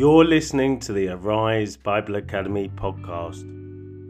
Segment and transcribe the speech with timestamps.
[0.00, 3.42] You're listening to the Arise Bible Academy podcast.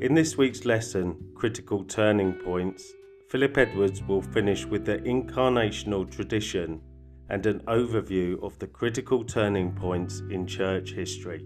[0.00, 2.93] In this week's lesson, Critical Turning Points,
[3.29, 6.80] Philip Edwards will finish with the incarnational tradition
[7.29, 11.45] and an overview of the critical turning points in church history.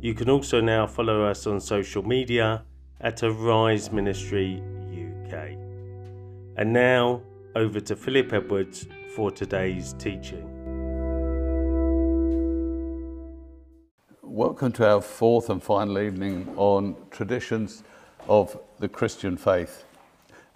[0.00, 2.64] You can also now follow us on social media
[3.00, 4.62] at Arise Ministry
[4.92, 5.56] UK.
[6.56, 7.22] And now
[7.54, 10.52] over to Philip Edwards for today's teaching.
[14.22, 17.82] Welcome to our fourth and final evening on traditions
[18.28, 19.85] of the Christian faith.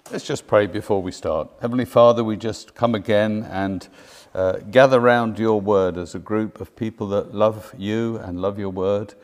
[0.08, 1.50] Let's just pray before we start.
[1.60, 3.88] Heavenly Father, we just come again and
[4.34, 8.58] uh, gather round your word as a group of people that love you and love
[8.58, 9.14] your word.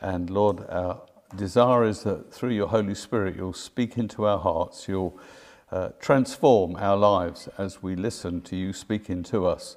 [0.00, 1.02] And Lord, our
[1.34, 5.18] desire is that through your Holy Spirit, you'll speak into our hearts, you'll
[5.72, 9.76] uh, transform our lives as we listen to you speaking to us.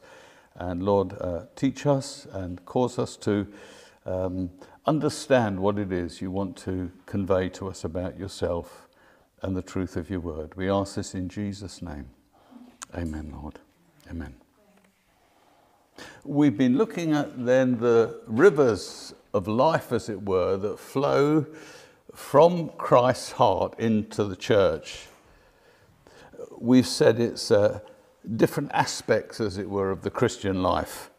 [0.56, 3.48] And Lord, uh, teach us and cause us to
[4.06, 4.52] um,
[4.86, 8.88] understand what it is you want to convey to us about yourself
[9.42, 10.56] and the truth of your word.
[10.56, 12.10] We ask this in Jesus' name.
[12.96, 13.60] Amen, Lord.
[14.10, 14.36] Amen.
[16.24, 21.46] We've been looking at then the rivers of life, as it were, that flow
[22.14, 25.08] from Christ's heart into the church.
[26.58, 27.80] We've said it's uh,
[28.36, 31.10] different aspects, as it were, of the Christian life.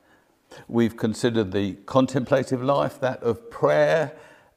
[0.68, 4.12] We've considered the contemplative life, that of prayer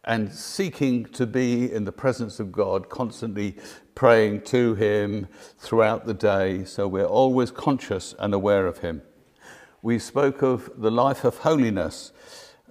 [0.05, 3.57] and seeking to be in the presence of God, constantly
[3.95, 9.01] praying to Him throughout the day, so we're always conscious and aware of Him.
[9.81, 12.11] We spoke of the life of holiness,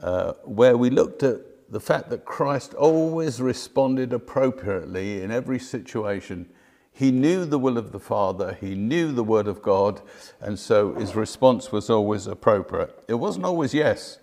[0.00, 1.40] uh, where we looked at
[1.70, 6.48] the fact that Christ always responded appropriately in every situation.
[6.92, 10.00] He knew the will of the Father, he knew the Word of God,
[10.40, 12.96] and so his response was always appropriate.
[13.08, 14.18] It wasn't always yes,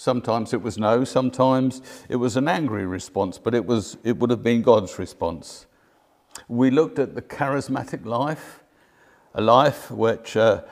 [0.00, 4.30] Sometimes it was no, sometimes it was an angry response, but it, was, it would
[4.30, 5.66] have been God's response.
[6.48, 8.60] We looked at the charismatic life,
[9.34, 10.62] a life which uh,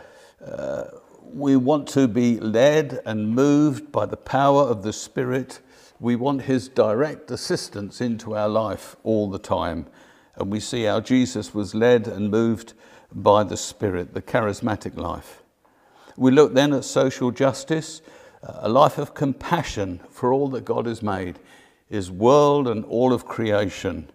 [0.43, 0.85] uh,
[1.23, 5.61] we want to be led and moved by the power of the Spirit.
[6.01, 9.89] We want His direct assistance into our life all the time.
[10.37, 12.73] And we see how Jesus was led and moved
[13.13, 15.43] by the Spirit, the charismatic life.
[16.17, 18.01] We look then at social justice
[18.43, 21.39] a life of compassion for all that God has made,
[21.89, 24.11] His world and all of creation.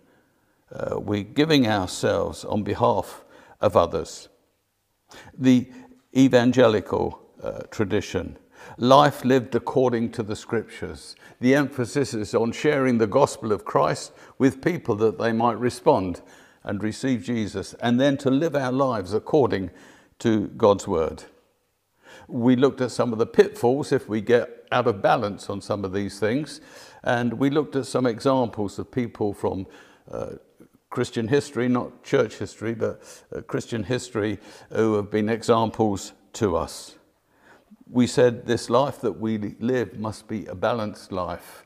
[0.72, 3.23] Uh, we're giving ourselves on behalf
[3.61, 4.29] of others.
[5.38, 5.67] The
[6.16, 8.38] evangelical uh, tradition,
[8.78, 11.16] life lived according to the scriptures.
[11.40, 16.22] The emphasis is on sharing the gospel of Christ with people that they might respond
[16.63, 19.69] and receive Jesus, and then to live our lives according
[20.19, 21.25] to God's word
[22.28, 25.85] we looked at some of the pitfalls if we get out of balance on some
[25.85, 26.61] of these things.
[27.03, 29.67] And we looked at some examples of people from
[30.11, 30.31] uh,
[30.89, 33.01] Christian history, not church history, but
[33.35, 34.39] uh, Christian history,
[34.72, 36.95] who have been examples to us.
[37.89, 41.66] We said this life that we live must be a balanced life.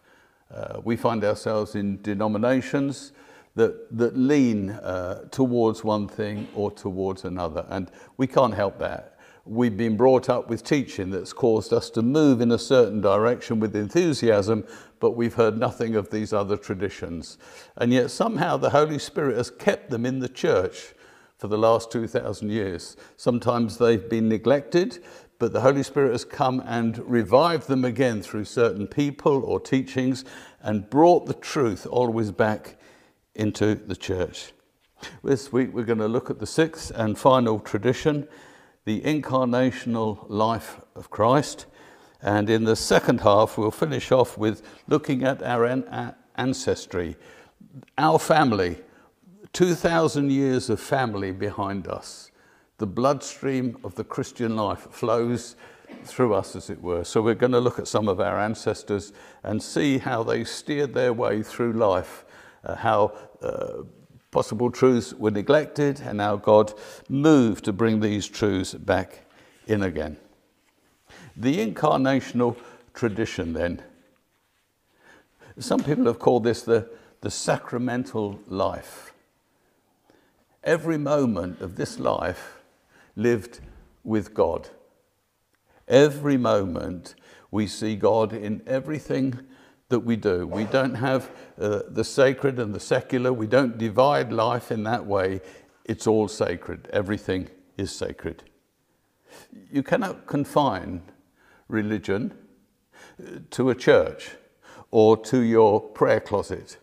[0.53, 3.11] Uh, we find ourselves in denominations
[3.55, 9.16] that, that lean uh, towards one thing or towards another, and we can't help that
[9.49, 13.59] we've been brought up with teaching that's caused us to move in a certain direction
[13.59, 14.65] with enthusiasm,
[14.99, 17.37] but we've heard nothing of these other traditions.
[17.75, 20.93] And yet somehow the Holy Spirit has kept them in the church
[21.37, 22.97] for the last 2,000 years.
[23.15, 25.03] Sometimes they've been neglected,
[25.39, 30.25] but the Holy Spirit has come and revived them again through certain people or teachings
[30.61, 32.77] and brought the truth always back
[33.35, 34.51] into the church.
[35.23, 38.27] This week we're going to look at the sixth and final tradition,
[38.87, 41.65] the incarnational life of Christ.
[42.21, 45.65] And in the second half, we'll finish off with looking at our
[46.37, 47.17] ancestry,
[47.97, 48.77] our family,
[49.51, 52.31] 2,000 years of family behind us.
[52.77, 55.57] The bloodstream of the Christian life flows
[56.05, 57.03] through us, as it were.
[57.03, 59.11] So we're going to look at some of our ancestors
[59.43, 62.23] and see how they steered their way through life,
[62.63, 63.83] uh, how uh,
[64.37, 66.71] Possible truths were neglected, and now God
[67.09, 69.25] moved to bring these truths back
[69.65, 70.17] in again.
[71.35, 72.55] The incarnational
[72.93, 73.81] tradition, then.
[75.57, 76.87] Some people have called this the,
[77.21, 79.11] the sacramental life.
[80.63, 82.59] Every moment of this life
[83.15, 83.59] lived
[84.03, 84.69] with God.
[85.87, 87.15] Every moment
[87.49, 89.39] We see God in everything
[89.89, 90.45] that we do.
[90.45, 93.31] We don't have uh, the sacred and the secular.
[93.31, 95.41] We don't divide life in that way.
[95.85, 96.89] It's all sacred.
[96.91, 98.43] Everything is sacred.
[99.71, 101.03] You cannot confine
[101.69, 102.33] religion
[103.19, 104.31] uh, to a church
[104.91, 106.77] or to your prayer closet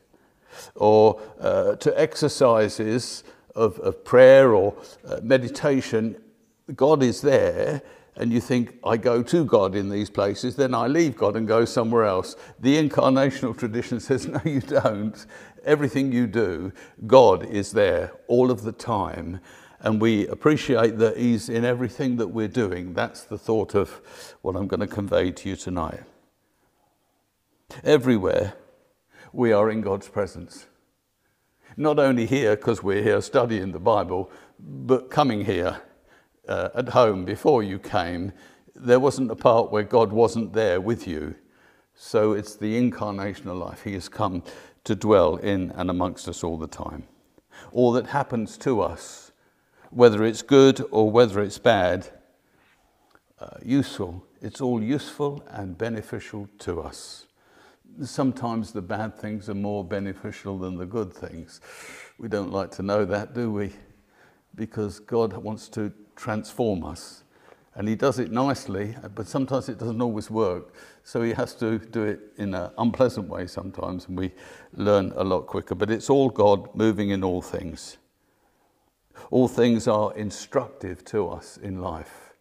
[0.74, 3.24] or uh, to exercises
[3.54, 4.74] of, of prayer or
[5.06, 6.16] uh, meditation.
[6.74, 7.82] God is there
[8.16, 11.48] and you think, I go to God in these places, then I leave God and
[11.48, 12.36] go somewhere else.
[12.60, 15.26] The incarnational tradition says, no, you don't.
[15.64, 16.72] Everything you do,
[17.06, 19.40] God is there all of the time.
[19.80, 22.94] And we appreciate that He's in everything that we're doing.
[22.94, 24.00] That's the thought of
[24.42, 26.00] what I'm going to convey to you tonight.
[27.82, 28.54] Everywhere
[29.32, 30.66] we are in God's presence.
[31.76, 35.82] Not only here, because we're here studying the Bible, but coming here
[36.48, 38.32] uh, at home before you came,
[38.74, 41.34] there wasn't a part where God wasn't there with you.
[41.94, 43.84] So it's the incarnational life.
[43.84, 44.42] He has come
[44.84, 47.04] to dwell in and amongst us all the time.
[47.72, 49.32] All that happens to us,
[49.90, 52.08] whether it's good or whether it's bad,
[53.38, 57.26] uh, useful, it's all useful and beneficial to us.
[58.02, 61.60] Sometimes the bad things are more beneficial than the good things.
[62.18, 63.72] We don't like to know that, do we?
[64.54, 67.24] Because God wants to transform us.
[67.76, 70.74] And he does it nicely, but sometimes it doesn't always work.
[71.02, 74.30] So he has to do it in an unpleasant way sometimes, and we
[74.74, 75.74] learn a lot quicker.
[75.74, 77.96] But it's all God moving in all things.
[79.30, 82.32] All things are instructive to us in life.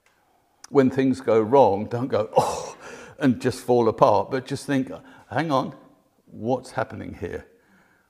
[0.70, 2.78] When things go wrong, don't go, oh,
[3.20, 4.92] and just fall apart, but just think,
[5.32, 5.76] hang on,
[6.26, 7.48] what's happening here?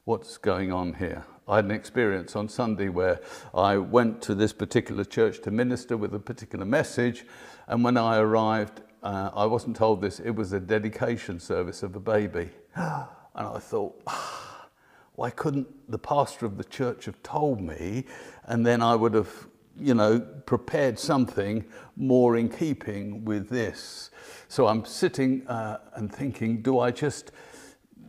[0.05, 1.25] What's going on here?
[1.47, 3.19] I had an experience on Sunday where
[3.53, 7.25] I went to this particular church to minister with a particular message,
[7.67, 11.95] and when I arrived, uh, I wasn't told this, it was a dedication service of
[11.95, 12.49] a baby.
[13.35, 14.67] And I thought, ah,
[15.15, 18.05] why couldn't the pastor of the church have told me?
[18.43, 24.11] And then I would have, you know, prepared something more in keeping with this.
[24.49, 27.31] So I'm sitting uh, and thinking, do I just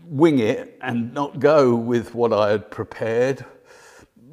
[0.07, 3.45] wing it and not go with what I had prepared?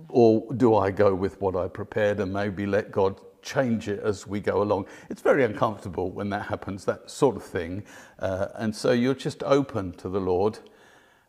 [0.10, 4.28] Or do I go with what I prepared and maybe let God change it as
[4.28, 4.88] we go along?
[5.10, 7.84] It's very uncomfortable when that happens, that sort of thing.
[8.20, 10.60] Uh, and so you're just open to the Lord.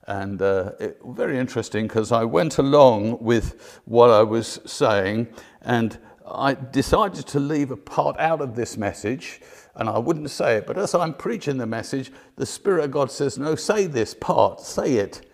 [0.09, 5.29] And uh, it, very interesting because I went along with what I was saying
[5.61, 5.97] and
[6.27, 9.41] I decided to leave a part out of this message
[9.75, 13.11] and I wouldn't say it, but as I'm preaching the message, the Spirit of God
[13.11, 15.29] says, No, say this part, say it.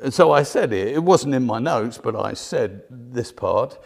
[0.00, 0.88] And so I said it.
[0.88, 3.78] It wasn't in my notes, but I said this part.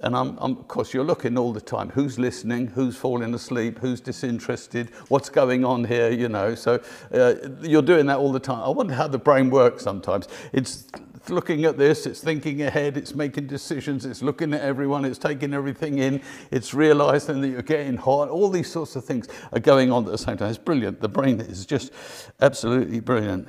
[0.00, 3.78] And I'm, I'm, of course, you're looking all the time who's listening, who's falling asleep,
[3.78, 6.54] who's disinterested, what's going on here, you know.
[6.54, 6.80] So
[7.12, 8.62] uh, you're doing that all the time.
[8.62, 10.28] I wonder how the brain works sometimes.
[10.52, 10.86] It's
[11.30, 15.54] looking at this, it's thinking ahead, it's making decisions, it's looking at everyone, it's taking
[15.54, 18.28] everything in, it's realizing that you're getting hot.
[18.28, 20.50] All these sorts of things are going on at the same time.
[20.50, 21.00] It's brilliant.
[21.00, 21.92] The brain is just
[22.40, 23.48] absolutely brilliant.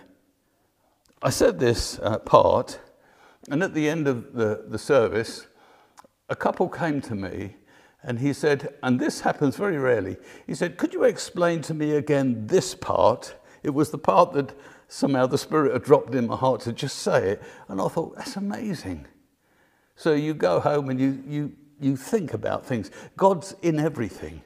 [1.21, 2.79] I said this uh, part,
[3.49, 5.47] and at the end of the, the service,
[6.29, 7.55] a couple came to me
[8.03, 11.91] and he said, and this happens very rarely, he said, Could you explain to me
[11.91, 13.35] again this part?
[13.61, 14.57] It was the part that
[14.89, 17.43] somehow the Spirit had dropped in my heart to just say it.
[17.69, 19.05] And I thought, that's amazing.
[19.95, 22.91] So you go home and you, you, you think about things.
[23.15, 24.41] God's in everything.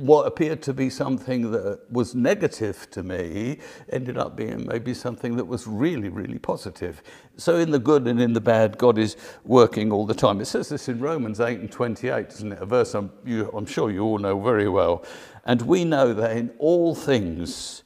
[0.00, 3.58] What appeared to be something that was negative to me
[3.90, 7.02] ended up being maybe something that was really, really positive.
[7.36, 10.40] So, in the good and in the bad, God is working all the time.
[10.40, 12.60] It says this in Romans 8 and 28, isn't it?
[12.60, 15.04] A verse I'm, you, I'm sure you all know very well.
[15.44, 17.84] And we know that in all things,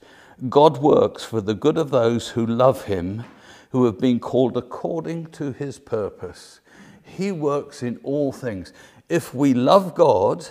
[0.48, 3.24] God works for the good of those who love him,
[3.70, 6.60] who have been called according to his purpose.
[7.02, 8.72] He works in all things.
[9.08, 10.48] If we love God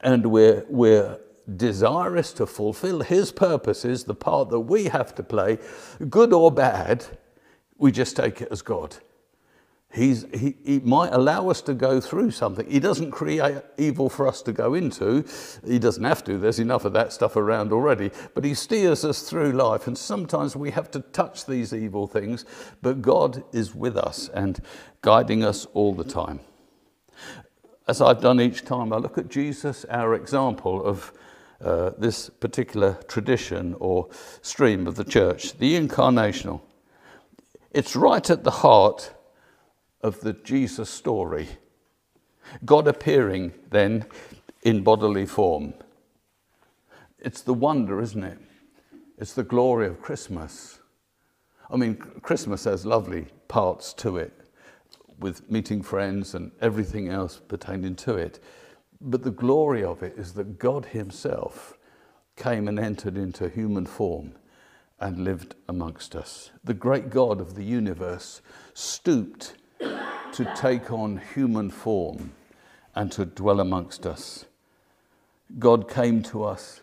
[0.00, 1.18] and we're, we're
[1.56, 5.58] desirous to fulfill his purposes, the part that we have to play,
[6.10, 7.04] good or bad,
[7.78, 8.96] we just take it as God.
[9.92, 12.68] He's, he, he might allow us to go through something.
[12.70, 15.24] He doesn't create evil for us to go into.
[15.66, 16.36] He doesn't have to.
[16.36, 18.10] There's enough of that stuff around already.
[18.34, 19.86] But he steers us through life.
[19.86, 22.44] And sometimes we have to touch these evil things.
[22.82, 24.60] But God is with us and
[25.00, 26.40] guiding us all the time.
[27.88, 31.12] As I've done each time, I look at Jesus, our example of
[31.64, 34.08] uh, this particular tradition or
[34.42, 36.60] stream of the church, the incarnational.
[37.70, 39.14] It's right at the heart
[40.00, 41.48] of the Jesus story.
[42.64, 44.06] God appearing then
[44.62, 45.74] in bodily form.
[47.18, 48.38] it's the wonder, isn't it?
[49.18, 50.80] It's the glory of Christmas.
[51.70, 54.32] I mean, Christmas has lovely parts to it,
[55.18, 58.38] with meeting friends and everything else pertaining to it.
[59.00, 61.76] But the glory of it is that God Himself
[62.36, 64.34] came and entered into human form
[65.00, 66.50] and lived amongst us.
[66.64, 68.42] The great God of the universe
[68.74, 72.32] stooped to take on human form
[72.94, 74.44] and to dwell amongst us.
[75.58, 76.80] God came to us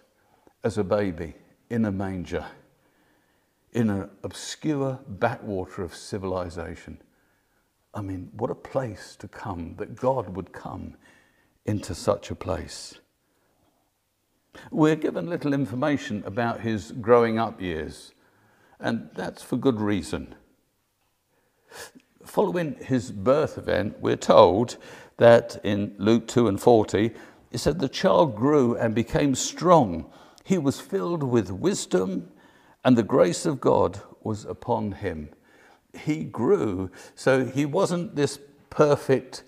[0.64, 1.34] as a baby
[1.70, 2.46] in a manger,
[3.74, 7.00] in an obscure backwater of civilization.
[7.94, 10.96] I mean, what a place to come, that God would come
[11.66, 12.96] into such a place.
[14.72, 18.14] We're given little information about his growing up years,
[18.80, 20.36] and that's for good reason.
[22.26, 24.78] Following his birth event, we're told
[25.18, 27.12] that in Luke 2 and 40,
[27.52, 30.06] it said, The child grew and became strong.
[30.44, 32.32] He was filled with wisdom,
[32.84, 35.30] and the grace of God was upon him.
[35.94, 38.40] He grew, so he wasn't this
[38.70, 39.44] perfect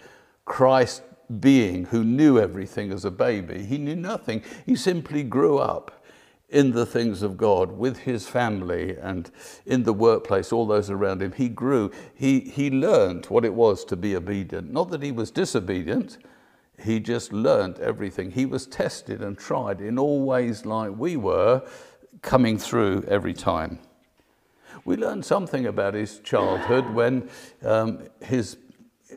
[0.46, 1.02] Christ
[1.40, 3.64] being who knew everything as a baby.
[3.64, 4.44] He knew nothing.
[4.66, 5.95] He simply grew up
[6.56, 9.30] in the things of God with his family and
[9.66, 11.34] in the workplace, all those around him.
[11.34, 11.92] He grew.
[12.16, 14.72] He, he learned what it was to be obedient.
[14.72, 16.18] Not that he was disobedient,
[16.82, 18.32] he just learned everything.
[18.32, 21.62] He was tested and tried in all ways like we were,
[22.22, 23.78] coming through every time.
[24.86, 27.30] We learned something about his childhood when
[27.64, 28.58] um, his,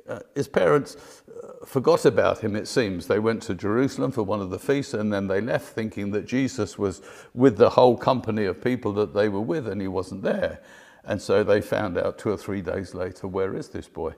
[0.08, 1.22] uh, his parents
[1.68, 3.06] forgot about him, it seems.
[3.06, 6.26] They went to Jerusalem for one of the feasts and then they left thinking that
[6.26, 7.02] Jesus was
[7.34, 10.60] with the whole company of people that they were with and he wasn't there.
[11.04, 14.14] And so they found out two or three days later, where is this boy?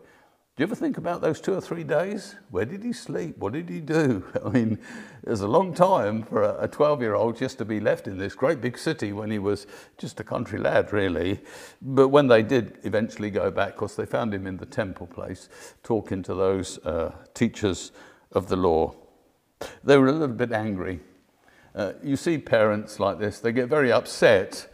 [0.60, 2.34] Do you ever think about those two or three days?
[2.50, 3.38] Where did he sleep?
[3.38, 4.22] What did he do?
[4.44, 4.78] I mean,
[5.22, 8.18] it was a long time for a 12 year old just to be left in
[8.18, 11.40] this great big city when he was just a country lad, really.
[11.80, 15.06] But when they did eventually go back, of course, they found him in the temple
[15.06, 15.48] place
[15.82, 17.92] talking to those uh, teachers
[18.32, 18.94] of the law.
[19.82, 21.00] They were a little bit angry.
[21.74, 24.70] Uh, you see parents like this, they get very upset,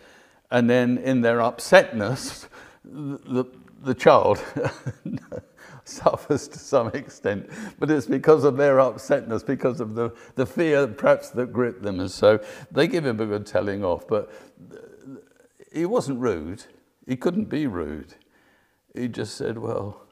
[0.51, 2.49] and then in their upsetness,
[2.85, 3.45] the,
[3.85, 4.43] the child
[5.89, 10.87] suffers to some extent, but it's because of their upsetness, because of the, the fear
[10.87, 12.01] perhaps that gripped them.
[12.01, 12.41] And so
[12.71, 14.33] they give him a good telling off, but
[15.73, 16.65] he wasn't rude.
[17.07, 18.15] He couldn't be rude.
[18.95, 20.03] He just said, Well,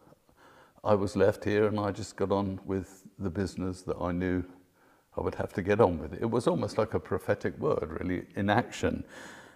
[0.82, 4.44] I was left here and I just got on with the business that I knew
[5.16, 6.12] I would have to get on with.
[6.14, 9.04] It was almost like a prophetic word, really, in action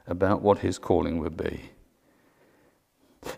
[0.06, 1.70] about what his calling would be.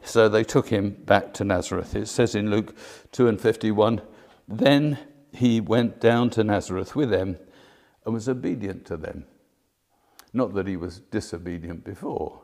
[0.04, 1.94] So they took him back to Nazareth.
[1.94, 2.75] It says in Luke
[3.12, 4.02] 2 and 51
[4.49, 4.99] Then
[5.32, 7.38] he went down to Nazareth with them
[8.04, 9.26] and was obedient to them.
[10.32, 12.42] Not that he was disobedient before,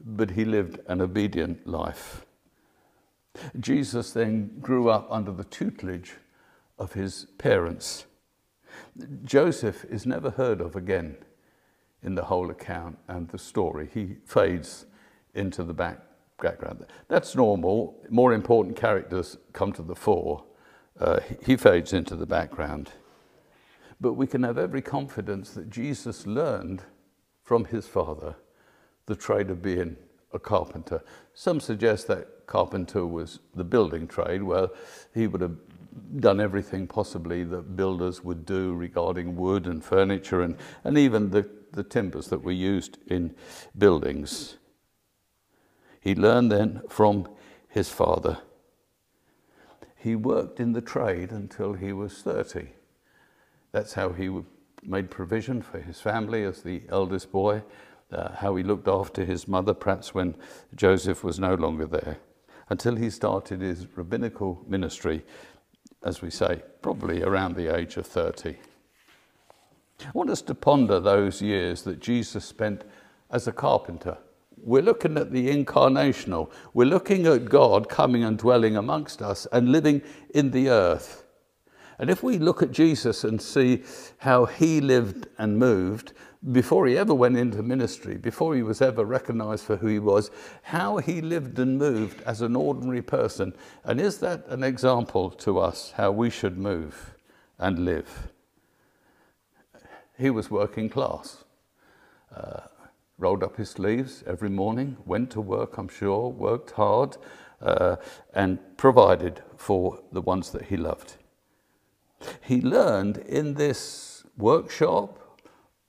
[0.00, 2.26] but he lived an obedient life.
[3.58, 6.14] Jesus then grew up under the tutelage
[6.78, 8.04] of his parents.
[9.24, 11.16] Joseph is never heard of again
[12.02, 13.88] in the whole account and the story.
[13.92, 14.86] He fades
[15.34, 16.00] into the back
[16.42, 16.84] background.
[17.08, 17.96] That's normal.
[18.10, 20.44] More important characters come to the fore.
[21.00, 22.90] Uh, he fades into the background.
[24.00, 26.82] But we can have every confidence that Jesus learned
[27.42, 28.34] from his father
[29.06, 29.96] the trade of being
[30.32, 31.02] a carpenter.
[31.34, 34.42] Some suggest that carpenter was the building trade.
[34.42, 34.72] Well,
[35.14, 35.56] he would have
[36.20, 41.48] done everything possibly that builders would do regarding wood and furniture and, and even the,
[41.72, 43.34] the timbers that were used in
[43.76, 44.56] buildings.
[46.02, 47.28] He learned then from
[47.68, 48.38] his father.
[49.96, 52.70] He worked in the trade until he was 30.
[53.70, 54.28] That's how he
[54.82, 57.62] made provision for his family as the eldest boy,
[58.10, 60.34] uh, how he looked after his mother, perhaps when
[60.74, 62.18] Joseph was no longer there,
[62.68, 65.24] until he started his rabbinical ministry,
[66.02, 68.56] as we say, probably around the age of 30.
[70.04, 72.82] I want us to ponder those years that Jesus spent
[73.30, 74.18] as a carpenter
[74.62, 76.50] we're looking at the incarnational.
[76.72, 80.02] We're looking at God coming and dwelling amongst us and living
[80.34, 81.24] in the earth.
[81.98, 83.82] And if we look at Jesus and see
[84.18, 86.12] how he lived and moved
[86.50, 90.30] before he ever went into ministry, before he was ever recognized for who he was,
[90.62, 93.54] how he lived and moved as an ordinary person.
[93.84, 97.14] And is that an example to us how we should move
[97.58, 98.28] and live?
[100.18, 101.44] He was working class.
[102.34, 102.62] Uh,
[103.18, 107.16] rolled up his sleeves every morning, went to work, I'm sure, worked hard,
[107.60, 107.96] uh,
[108.34, 111.16] and provided for the ones that he loved.
[112.40, 115.18] He learned in this workshop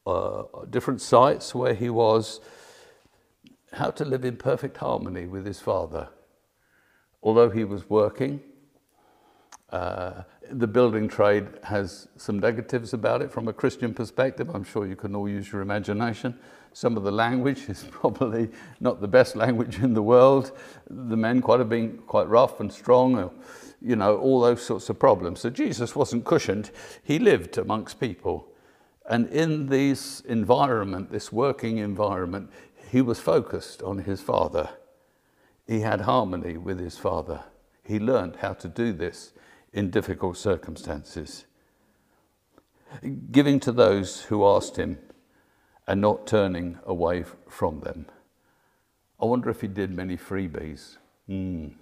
[0.06, 2.42] uh, different sites where he was,
[3.74, 6.10] how to live in perfect harmony with his father.
[7.22, 8.42] Although he was working,
[9.70, 14.50] uh, the building trade has some negatives about it from a Christian perspective.
[14.54, 16.38] I'm sure you can all use your imagination.
[16.74, 18.50] Some of the language is probably
[18.80, 20.52] not the best language in the world.
[20.90, 23.30] The men quite have been quite rough and strong, uh,
[23.80, 25.42] you know, all those sorts of problems.
[25.42, 26.72] So Jesus wasn't cushioned.
[27.04, 28.48] He lived amongst people.
[29.08, 32.50] And in this environment, this working environment,
[32.90, 34.70] he was focused on his father.
[35.68, 37.44] He had harmony with his father.
[37.84, 39.34] He learned how to do this
[39.74, 41.46] in difficult circumstances.
[43.32, 44.98] Giving to those who asked him
[45.88, 48.06] and not turning away from them.
[49.22, 50.98] I wonder if he did many freebies.
[51.30, 51.74] Mm.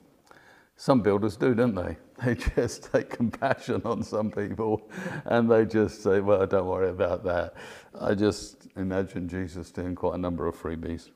[0.76, 1.98] Some builders do, don't they?
[2.24, 4.88] They just take compassion on some people
[5.26, 7.56] and they just say, well, don't worry about that.
[8.00, 11.10] I just imagine Jesus doing quite a number of freebies.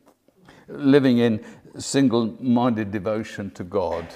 [0.68, 1.46] Living in
[1.77, 4.08] single minded devotion to God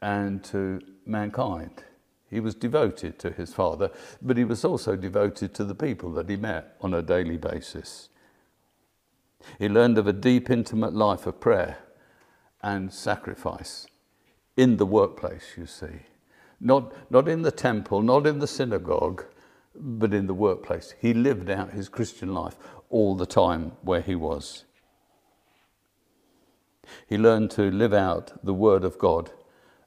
[0.00, 1.84] and to mankind.
[2.32, 3.90] He was devoted to his Father,
[4.22, 8.08] but he was also devoted to the people that he met on a daily basis.
[9.58, 11.76] He learned of a deep, intimate life of prayer
[12.62, 13.86] and sacrifice
[14.56, 16.06] in the workplace, you see.
[16.58, 19.24] Not, not in the temple, not in the synagogue,
[19.74, 20.94] but in the workplace.
[20.98, 22.56] He lived out his Christian life
[22.88, 24.64] all the time where he was.
[27.06, 29.32] He learned to live out the Word of God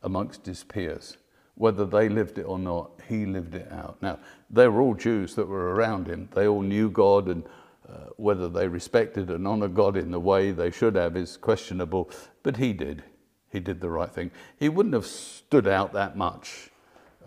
[0.04, 1.18] amongst his peers.
[1.56, 3.98] Whether they lived it or not, he lived it out.
[4.02, 4.20] Now,
[4.50, 6.30] they were all Jews that were around him.
[6.34, 7.44] They all knew God, and
[7.88, 12.10] uh, whether they respected and honored God in the way they should have is questionable,
[12.44, 13.04] but he did.
[13.52, 14.32] He did the right thing.
[14.60, 16.72] He wouldn't have stood out that much,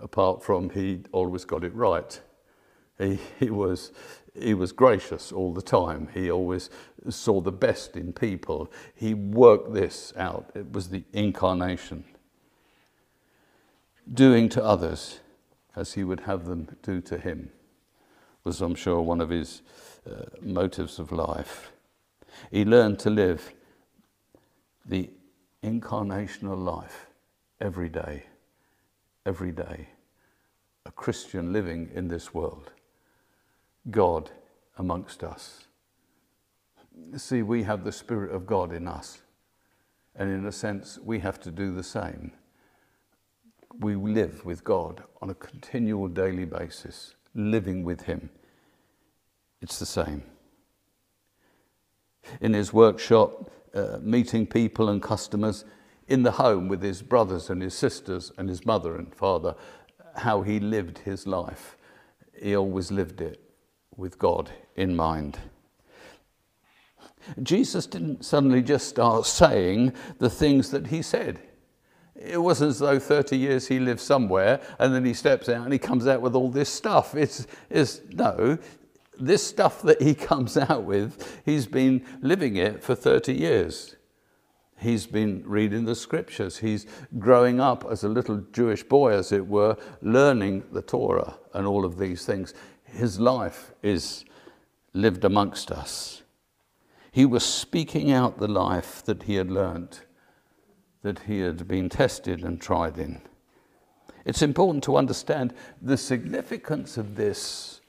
[0.02, 2.20] apart from he always got it right.
[2.98, 3.92] He, he, was,
[4.38, 6.08] he was gracious all the time.
[6.12, 6.68] He always
[7.08, 8.70] saw the best in people.
[8.94, 10.50] He worked this out.
[10.54, 12.04] It was the incarnation
[14.12, 15.20] doing to others
[15.76, 17.50] as he would have them do to him
[18.44, 19.62] was, I'm sure, one of his
[20.08, 21.72] uh, motives of life.
[22.50, 23.52] He learned to live
[24.86, 25.10] the
[25.62, 27.08] incarnational life
[27.60, 28.24] every day,
[29.26, 29.88] every day.
[30.86, 32.72] A Christian living in this world,
[33.90, 34.30] God
[34.78, 35.66] amongst us.
[37.16, 39.20] See, we have the Spirit of God in us,
[40.16, 42.32] and in a sense, we have to do the same
[43.78, 48.30] we live with God on a continual daily basis, living with Him.
[49.60, 50.22] It's the same.
[52.40, 55.64] In his workshop, uh, meeting people and customers,
[56.06, 59.54] in the home with his brothers and his sisters and his mother and father,
[60.16, 61.76] how he lived his life.
[62.40, 63.40] He always lived it
[63.96, 65.38] with God in mind.
[67.42, 71.40] Jesus didn't suddenly just start saying the things that he said.
[72.18, 75.72] It wasn't as though 30 years he lived somewhere and then he steps out and
[75.72, 77.14] he comes out with all this stuff.
[77.14, 78.58] It's, it's no,
[79.18, 83.96] this stuff that he comes out with, he's been living it for 30 years.
[84.80, 86.58] He's been reading the scriptures.
[86.58, 86.86] He's
[87.18, 91.84] growing up as a little Jewish boy, as it were, learning the Torah and all
[91.84, 92.54] of these things.
[92.84, 94.24] His life is
[94.92, 96.22] lived amongst us.
[97.10, 100.00] He was speaking out the life that he had learned
[101.02, 103.20] that he had been tested and tried in.
[104.24, 107.80] It's important to understand the significance of this.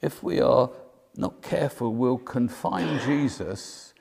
[0.00, 0.70] If we are
[1.16, 3.94] not careful, we'll confine Jesus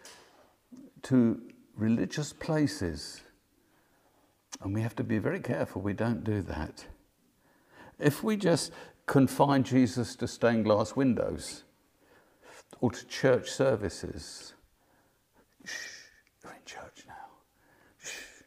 [1.04, 1.42] to
[1.76, 3.22] religious places.
[4.62, 6.86] And we have to be very careful we don't do that.
[8.00, 8.72] If we just
[9.06, 11.64] confine Jesus to stained glass windows
[12.80, 14.54] or to church services,
[16.72, 17.14] church now.
[18.02, 18.44] Shh.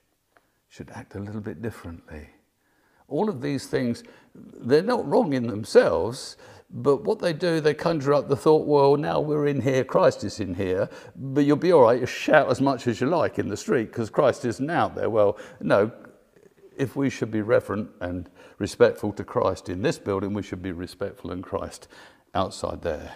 [0.75, 2.31] Should act a little bit differently.
[3.07, 4.03] All of these things,
[4.35, 6.37] they're not wrong in themselves,
[6.69, 10.25] but what they do, they conjure up the thought, well, now we're in here, Christ
[10.25, 13.39] is in here, but you'll be all right, you shout as much as you like
[13.39, 15.09] in the street because Christ isn't out there.
[15.09, 15.93] Well, no,
[16.77, 20.73] if we should be reverent and respectful to Christ in this building, we should be
[20.73, 21.87] respectful in Christ
[22.35, 23.15] outside there.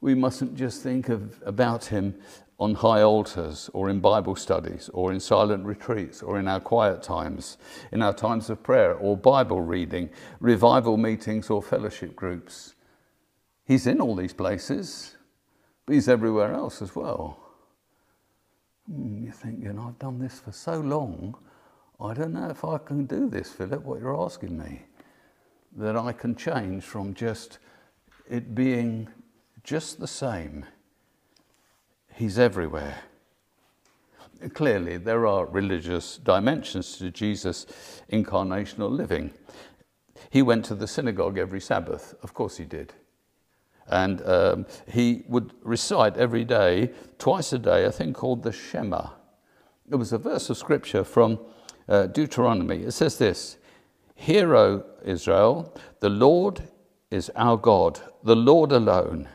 [0.00, 2.14] We mustn't just think of, about him
[2.60, 7.02] on high altars or in Bible studies or in silent retreats or in our quiet
[7.02, 7.58] times,
[7.92, 12.74] in our times of prayer or Bible reading, revival meetings or fellowship groups.
[13.64, 15.16] He's in all these places,
[15.86, 17.40] but he's everywhere else as well.
[18.90, 21.36] Hmm, you're thinking, I've done this for so long,
[22.00, 24.82] I don't know if I can do this, Philip, what you're asking me.
[25.76, 27.58] that I can change from just
[28.30, 29.08] it being
[29.64, 30.66] just the same.
[32.20, 32.98] He's everywhere.
[34.52, 37.64] Clearly, there are religious dimensions to Jesus'
[38.12, 39.30] incarnational living.
[40.28, 42.14] He went to the synagogue every Sabbath.
[42.22, 42.92] Of course, he did.
[43.86, 49.12] And um, he would recite every day, twice a day, a thing called the Shema.
[49.90, 51.38] It was a verse of scripture from
[51.88, 52.82] uh, Deuteronomy.
[52.82, 53.56] It says this
[54.14, 56.64] Hear, O Israel, the Lord
[57.10, 59.26] is our God, the Lord alone.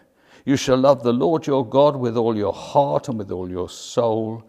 [0.46, 3.68] You shall love the Lord your God with all your heart and with all your
[3.68, 4.44] soul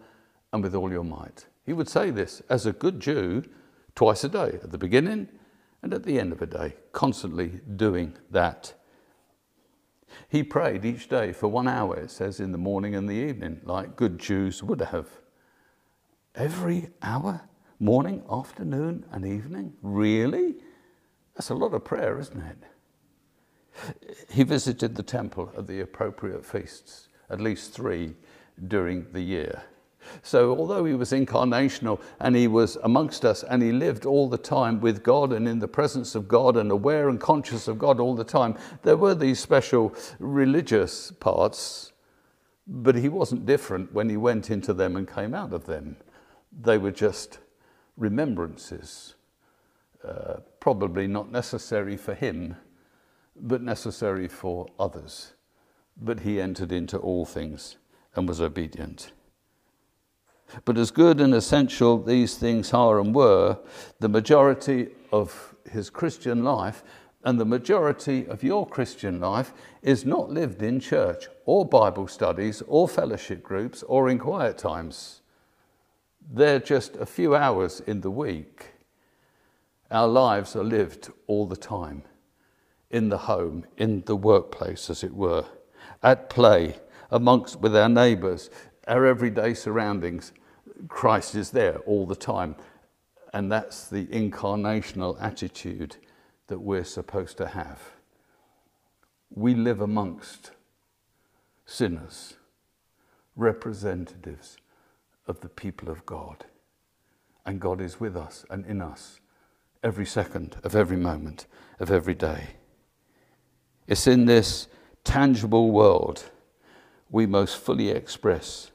[0.53, 1.47] and with all your might.
[1.65, 3.43] He would say this as a good Jew
[3.95, 5.27] twice a day, at the beginning
[5.81, 8.75] and at the end of a day, constantly doing that.
[10.29, 13.61] He prayed each day for one hour, it says, in the morning and the evening,
[13.63, 15.09] like good Jews would have.
[16.35, 17.41] Every hour?
[17.79, 19.73] Morning, afternoon, and evening?
[19.81, 20.55] Really?
[21.35, 22.57] That's a lot of prayer, isn't it?
[24.29, 28.15] He visited the temple at the appropriate feasts, at least three
[28.67, 29.63] during the year.
[30.21, 34.37] So, although he was incarnational and he was amongst us and he lived all the
[34.37, 37.99] time with God and in the presence of God and aware and conscious of God
[37.99, 41.91] all the time, there were these special religious parts,
[42.65, 45.97] but he wasn't different when he went into them and came out of them.
[46.57, 47.39] They were just
[47.97, 49.15] remembrances,
[50.07, 52.55] uh, probably not necessary for him,
[53.41, 55.33] but necessary for others.
[55.99, 57.77] But he entered into all things
[58.15, 59.11] and was obedient.
[60.63, 63.59] But as good and essential these things are and were,
[63.99, 66.83] the majority of his Christian life
[67.23, 72.63] and the majority of your Christian life is not lived in church or Bible studies
[72.67, 75.21] or fellowship groups or in quiet times.
[76.29, 78.67] They're just a few hours in the week.
[79.91, 82.03] Our lives are lived all the time
[82.89, 85.45] in the home, in the workplace, as it were,
[86.03, 86.75] at play,
[87.11, 88.49] amongst with our neighbours,
[88.87, 90.31] our everyday surroundings.
[90.87, 92.55] Christ is there all the time.
[93.33, 95.97] And that's the incarnational attitude
[96.47, 97.81] that we're supposed to have.
[99.29, 100.51] We live amongst
[101.65, 102.35] sinners,
[103.35, 104.57] representatives
[105.27, 106.45] of the people of God.
[107.45, 109.19] And God is with us and in us
[109.83, 111.45] every second of every moment
[111.79, 112.56] of every day.
[113.87, 114.67] It's in this
[115.03, 116.29] tangible world
[117.09, 118.71] we most fully express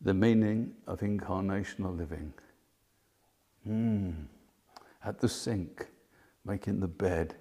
[0.00, 2.32] the meaning of incarnational living.
[3.68, 4.24] Mm.
[5.04, 5.88] At the sink,
[6.44, 7.34] making the bed,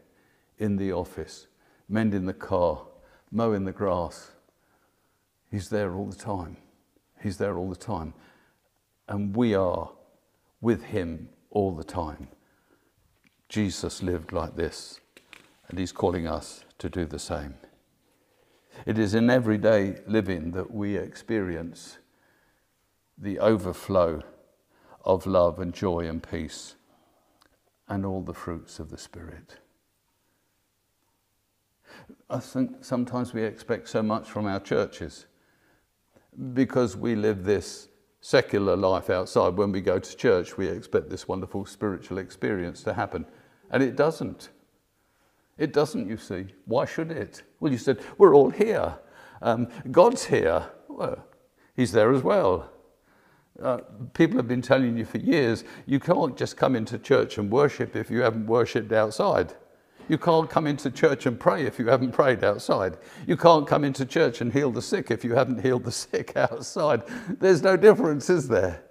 [0.60, 1.48] in the office,
[1.88, 2.82] mending the car,
[3.32, 4.32] mowing the grass.
[5.50, 6.58] He's there all the time.
[7.22, 8.14] He's there all the time.
[9.08, 9.92] And we are
[10.60, 12.28] with him all the time.
[13.48, 15.00] Jesus lived like this,
[15.70, 17.56] and he's calling us to do the same.
[18.86, 21.98] It is in everyday living that we experience
[23.18, 24.24] the overflow
[25.04, 26.76] of love and joy and peace
[27.88, 29.58] and all the fruits of the Spirit.
[32.30, 35.26] I think sometimes we expect so much from our churches
[36.54, 37.88] because we live this
[38.22, 39.56] secular life outside.
[39.56, 43.26] When we go to church, we expect this wonderful spiritual experience to happen.
[43.72, 44.50] And it doesn't.
[45.58, 46.48] It doesn't, you see.
[46.66, 47.44] Why should it?
[47.60, 48.96] Well, you said, we're all here.
[49.42, 50.68] Um, God's here.
[50.88, 51.24] Well,
[51.78, 52.72] He's there as well.
[53.62, 53.78] Uh,
[54.14, 57.96] people have been telling you for years you can't just come into church and worship
[57.96, 59.54] if you haven't worshipped outside.
[60.10, 62.98] You can't come into church and pray if you haven't prayed outside.
[63.28, 66.36] You can't come into church and heal the sick if you haven't healed the sick
[66.36, 67.04] outside.
[67.40, 68.84] There's no difference, is there?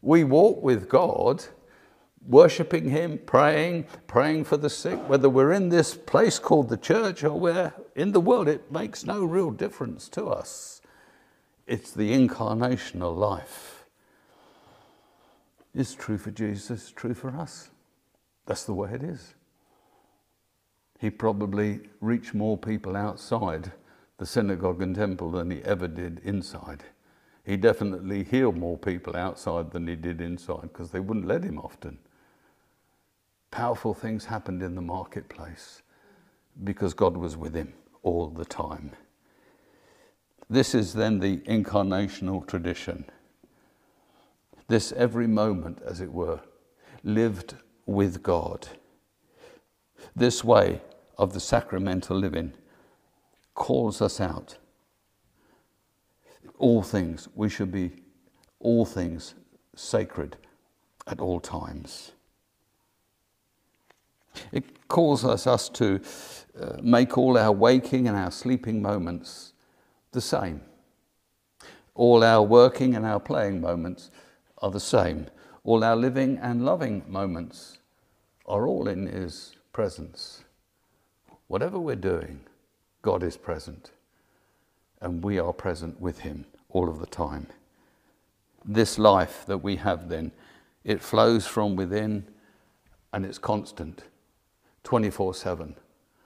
[0.00, 1.44] We walk with God,
[2.26, 4.98] worshipping Him, praying, praying for the sick.
[5.08, 9.04] Whether we're in this place called the church or we're in the world, it makes
[9.06, 10.82] no real difference to us.
[11.66, 13.80] It's the incarnational life
[15.74, 17.70] It's true for Jesus, true for us.
[18.46, 19.34] That's the way it is.
[21.00, 23.72] He probably reached more people outside
[24.18, 26.84] the synagogue and temple than he ever did inside.
[27.44, 31.58] He definitely healed more people outside than he did inside because they wouldn't let him
[31.58, 31.98] often.
[33.50, 35.82] Powerful things happened in the marketplace
[36.62, 38.92] because God was with him all the time.
[40.48, 43.04] This is then the incarnational tradition
[44.70, 46.38] this every moment, as it were,
[47.02, 47.54] lived
[47.86, 48.68] with God.
[50.14, 50.80] This way
[51.18, 52.52] of the sacramental living
[53.54, 54.58] calls us out.
[56.60, 57.90] All things, we should be
[58.60, 59.34] all things
[59.74, 60.36] sacred
[61.08, 62.12] at all times.
[64.52, 66.00] It calls us, us to
[66.60, 69.52] uh, make all our waking and our sleeping moments
[70.12, 70.60] the same.
[71.94, 74.10] All our working and our playing moments
[74.58, 75.26] are the same.
[75.64, 77.78] All our living and loving moments
[78.46, 80.44] are all in His presence.
[81.46, 82.40] Whatever we're doing,
[83.02, 83.92] God is present,
[85.00, 87.46] and we are present with Him all of the time.
[88.64, 90.32] This life that we have then,
[90.84, 92.26] it flows from within
[93.12, 94.04] and it's constant,
[94.84, 95.76] 24 7,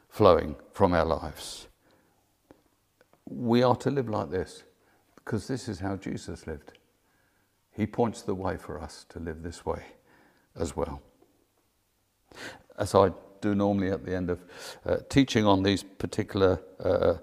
[0.08, 1.68] flowing from our lives.
[3.26, 4.64] We are to live like this
[5.16, 6.72] because this is how Jesus lived.
[7.72, 9.82] He points the way for us to live this way
[10.56, 11.02] as well.
[12.78, 14.44] As I do normally at the end of
[14.86, 17.14] uh, teaching on these particular uh,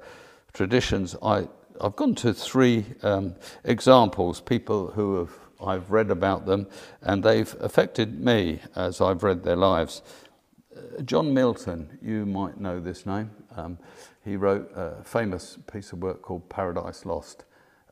[0.54, 1.48] traditions, I,
[1.80, 5.32] I've gone to three um, examples, people who have
[5.65, 6.67] I've read about them,
[7.02, 10.02] and they've affected me as I've read their lives.
[11.06, 13.32] John Milton, you might know this name.
[13.56, 13.78] Um,
[14.24, 17.46] he wrote a famous piece of work called Paradise Lost.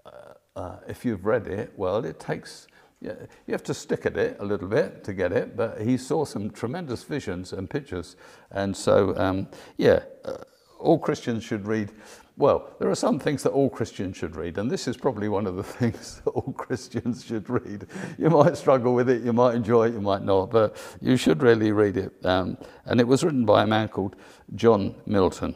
[0.06, 0.10] Uh,
[0.56, 2.68] uh, if you've read it, well, it takes,
[3.02, 6.26] you have to stick at it a little bit to get it, but he saw
[6.26, 8.16] some tremendous visions and pictures.
[8.52, 9.48] And so, um,
[9.78, 10.38] yeah, uh,
[10.80, 11.92] all Christians should read
[12.40, 15.46] well, there are some things that all Christians should read, and this is probably one
[15.46, 17.86] of the things that all Christians should read.
[18.18, 21.44] You might struggle with it, you might enjoy it, you might not, but you should
[21.44, 22.14] really read it.
[22.26, 24.16] Um, and it was written by a man called
[24.56, 25.54] John Milton.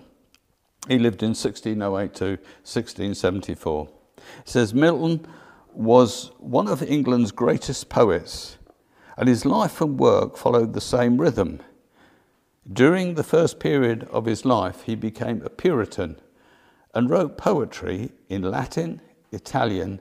[0.89, 2.26] He lived in 1608 to
[2.65, 3.89] 1674.
[4.17, 5.26] It says Milton
[5.72, 8.58] was one of England's greatest poets,
[9.17, 11.62] and his life and work followed the same rhythm.
[12.72, 16.17] During the first period of his life, he became a Puritan
[16.93, 19.01] and wrote poetry in Latin,
[19.32, 19.99] Italian,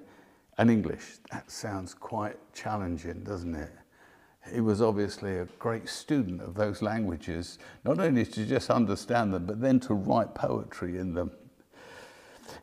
[0.59, 1.18] and English.
[1.31, 3.72] That sounds quite challenging, doesn't it?
[4.52, 9.46] He was obviously a great student of those languages, not only to just understand them,
[9.46, 11.31] but then to write poetry in them.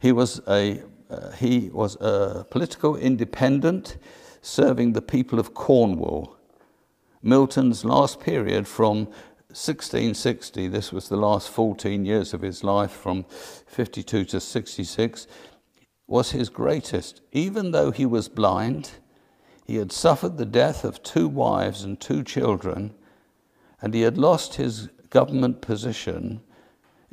[0.01, 3.97] He was a, uh, he was a political independent
[4.41, 6.37] serving the people of Cornwall.
[7.21, 9.07] Milton's last period from
[9.49, 13.23] 1660, this was the last 14 years of his life from
[13.65, 15.25] 52 to 66,
[16.05, 17.21] was his greatest.
[17.31, 18.91] Even though he was blind,
[19.65, 22.93] he had suffered the death of two wives and two children,
[23.81, 26.41] and he had lost his government position.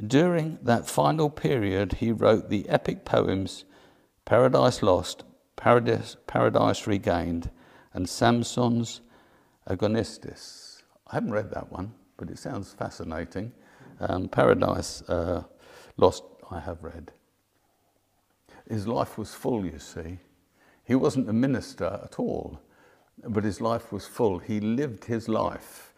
[0.07, 3.65] During that final period, he wrote the epic poems
[4.27, 5.25] Paradise Lost,
[5.57, 7.49] Paradise, Paradise Regained,
[7.95, 9.01] and Samson's
[9.67, 10.83] Agonistes.
[11.07, 13.53] I haven't read that one but it sounds fascinating.
[14.01, 15.45] Um, Paradise uh,
[15.97, 17.13] Lost, I have read.
[18.69, 20.19] His life was full, you see.
[20.85, 22.61] He wasn't a minister at all,
[23.25, 24.39] but his life was full.
[24.39, 25.95] He lived his life,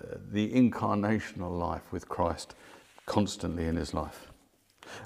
[0.00, 2.54] uh, the incarnational life with Christ,
[3.06, 4.28] constantly in his life.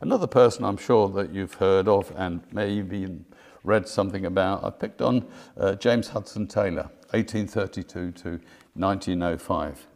[0.01, 3.09] Another person I'm sure that you've heard of and maybe
[3.65, 8.41] read something about, I picked on uh, James Hudson Taylor, 1832 to
[8.75, 9.87] 1905.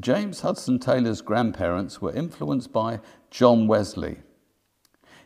[0.00, 3.00] James Hudson Taylor's grandparents were influenced by
[3.30, 4.18] John Wesley.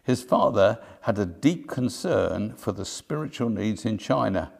[0.02, 4.52] His father had a deep concern for the spiritual needs in China,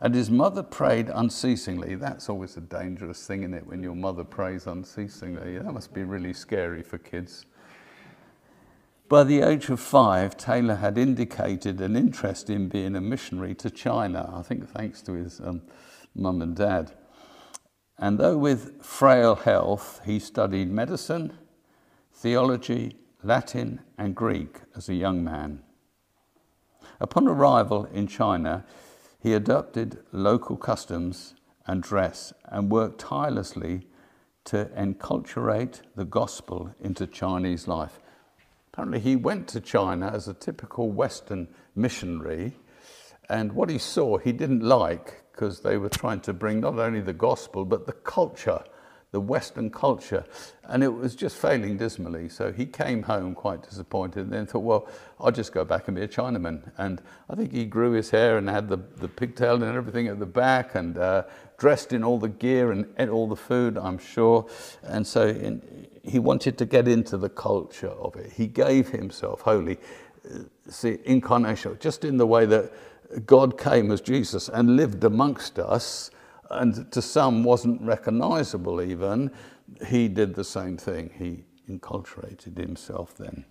[0.00, 1.94] and his mother prayed unceasingly.
[1.94, 5.58] That's always a dangerous thing, isn't it, when your mother prays unceasingly?
[5.58, 7.46] That must be really scary for kids.
[9.08, 13.70] By the age of five, Taylor had indicated an interest in being a missionary to
[13.70, 15.62] China, I think thanks to his um,
[16.14, 16.92] mum and dad.
[17.98, 21.32] And though with frail health, he studied medicine,
[22.12, 25.62] theology, Latin, and Greek as a young man.
[27.00, 28.64] Upon arrival in China,
[29.20, 31.34] he adopted local customs
[31.66, 33.86] and dress and worked tirelessly
[34.44, 37.98] to enculturate the gospel into Chinese life.
[38.72, 42.58] Apparently, he went to China as a typical Western missionary,
[43.30, 47.00] and what he saw he didn't like because they were trying to bring not only
[47.00, 48.62] the gospel but the culture,
[49.10, 50.24] the Western culture,
[50.64, 52.28] and it was just failing dismally.
[52.28, 54.88] So he came home quite disappointed and then thought, well,
[55.20, 56.70] I'll just go back and be a Chinaman.
[56.78, 60.18] And I think he grew his hair and had the, the pigtail and everything at
[60.18, 61.24] the back and uh,
[61.58, 64.48] dressed in all the gear and ate all the food, I'm sure.
[64.82, 68.32] And so in, he wanted to get into the culture of it.
[68.32, 69.78] He gave himself wholly.
[70.24, 72.72] Uh, see, incarnation, just in the way that
[73.26, 76.10] God came as Jesus and lived amongst us,
[76.50, 79.30] and to some wasn't recognizable even,
[79.86, 81.10] he did the same thing.
[81.18, 83.44] He enculturated himself then.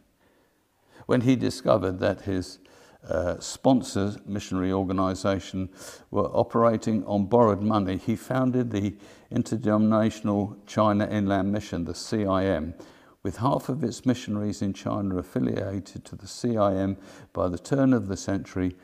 [1.06, 2.60] When he discovered that his
[3.08, 5.70] uh, sponsor missionary organization
[6.12, 8.96] were operating on borrowed money, he founded the
[9.32, 12.74] Interdenominational China Inland Mission, the CIM,
[13.24, 16.98] with half of its missionaries in China affiliated to the CIM
[17.34, 18.76] by the turn of the century.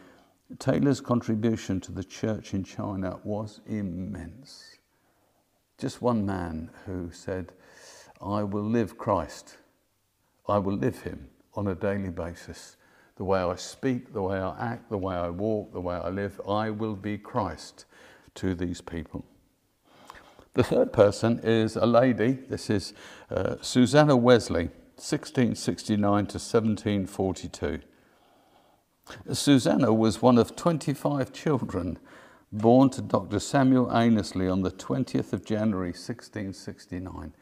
[0.58, 4.78] Taylor's contribution to the church in China was immense.
[5.78, 7.52] Just one man who said,
[8.22, 9.58] I will live Christ.
[10.48, 12.78] I will live him on a daily basis
[13.20, 16.08] the way I speak, the way I act, the way I walk, the way I
[16.08, 17.84] live, I will be Christ
[18.36, 19.26] to these people.
[20.54, 22.40] The third person is a lady.
[22.48, 22.94] This is
[23.30, 27.82] uh, Susanna Wesley, 1669 to 1742.
[29.34, 32.00] Susanna was one of 25 children
[32.52, 33.40] born to Dr.
[33.40, 37.34] Samuel Annesley on the 20th of January 1669.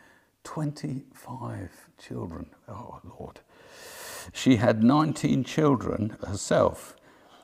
[0.43, 2.49] 25 children.
[2.67, 3.41] Oh, Lord.
[4.33, 6.95] She had 19 children herself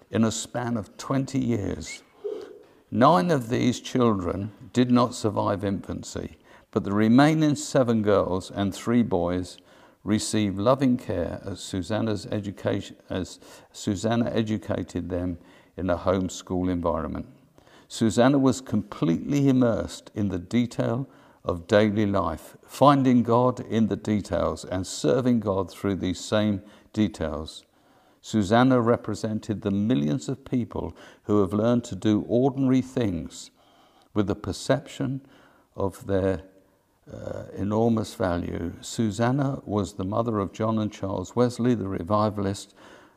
[0.09, 2.03] in a span of 20 years.
[2.91, 6.37] Nine of these children did not survive infancy,
[6.71, 9.57] but the remaining seven girls and three boys
[10.03, 13.39] received loving care as Susanna's education as
[13.71, 15.37] Susanna educated them
[15.77, 17.27] in a homeschool environment.
[17.87, 21.07] Susanna was completely immersed in the detail
[21.45, 26.61] of daily life, finding God in the details and serving God through these same
[26.93, 27.65] details.
[28.21, 33.51] Susanna represented the millions of people who have learned to do ordinary things
[34.13, 35.21] with the perception
[35.75, 36.43] of their
[37.11, 38.73] uh, enormous value.
[38.81, 42.73] Susanna was the mother of John and Charles Wesley, the revivalist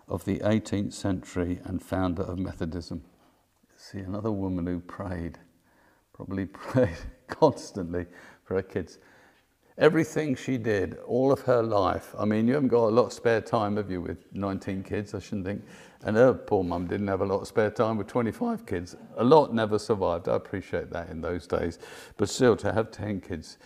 [0.09, 3.03] of the 18th century and founder of Methodism.
[3.77, 5.39] See, another woman who prayed,
[6.13, 6.97] probably prayed
[7.29, 8.07] constantly
[8.45, 8.99] for her kids.
[9.79, 13.13] Everything she did, all of her life, I mean, you haven't got a lot of
[13.13, 15.63] spare time, have you, with 19 kids, I shouldn't think.
[16.03, 18.97] And her poor mum didn't have a lot of spare time with 25 kids.
[19.19, 20.31] A lot never survived.
[20.31, 21.79] I appreciate that in those days.
[22.17, 23.59] But still, to have 10 kids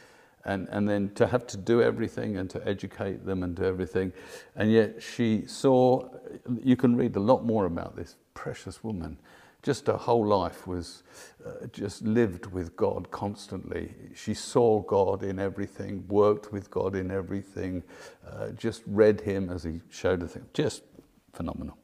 [0.44, 4.12] and, and then to have to do everything and to educate them and do everything.
[4.56, 6.08] And yet she saw,
[6.62, 9.18] you can read a lot more about this precious woman
[9.62, 11.02] just her whole life was
[11.44, 13.94] uh, just lived with God constantly.
[14.14, 17.82] She saw God in everything, worked with God in everything,
[18.26, 20.46] uh, just read Him as He showed her things.
[20.54, 20.82] Just
[21.32, 21.76] phenomenal.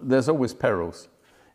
[0.00, 1.08] There's always perils.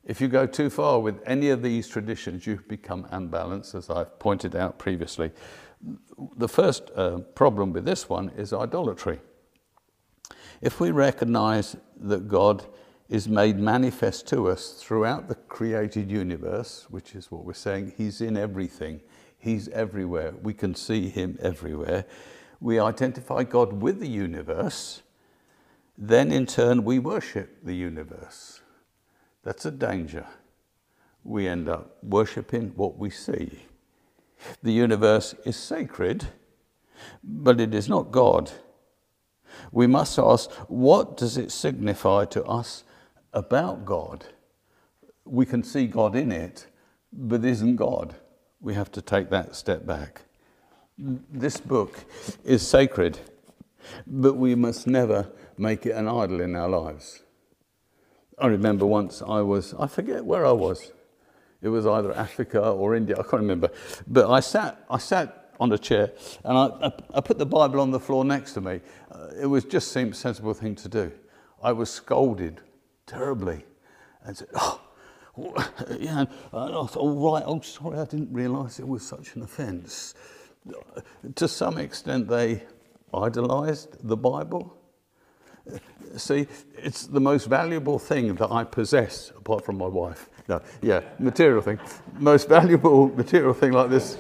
[0.05, 4.17] If you go too far with any of these traditions, you become unbalanced, as I've
[4.19, 5.31] pointed out previously.
[6.37, 9.19] The first uh, problem with this one is idolatry.
[10.61, 12.65] If we recognize that God
[13.09, 17.91] is made manifest to us throughout the created universe, which is what we're saying.
[17.97, 19.01] He's in everything,
[19.39, 20.33] He's everywhere.
[20.43, 22.05] We can see Him everywhere.
[22.59, 25.01] We identify God with the universe,
[25.97, 28.61] then in turn we worship the universe.
[29.43, 30.27] That's a danger.
[31.23, 33.65] We end up worshipping what we see.
[34.63, 36.27] The universe is sacred,
[37.23, 38.51] but it is not God.
[39.71, 42.83] We must ask, what does it signify to us
[43.33, 44.25] about God.
[45.25, 46.67] We can see God in it,
[47.11, 48.15] but isn't God.
[48.61, 50.23] We have to take that step back.
[50.97, 52.03] This book
[52.43, 53.19] is sacred,
[54.05, 57.23] but we must never make it an idol in our lives.
[58.37, 60.91] I remember once I was, I forget where I was.
[61.61, 63.69] It was either Africa or India, I can't remember.
[64.07, 66.11] But I sat, I sat on a chair
[66.45, 68.79] and I, I, I put the Bible on the floor next to me.
[69.11, 71.11] Uh, it was just seemed a sensible thing to do.
[71.61, 72.61] I was scolded
[73.05, 73.65] terribly
[74.23, 74.81] and said, oh,
[75.99, 76.21] yeah,
[76.53, 80.13] I thought, all right, I'm sorry, I didn't realise it was such an offence.
[81.35, 82.63] To some extent, they
[83.13, 84.75] idolised the Bible.
[86.17, 90.28] See, it's the most valuable thing that I possess, apart from my wife.
[90.49, 91.79] No, yeah, material thing.
[92.17, 94.17] Most valuable material thing like this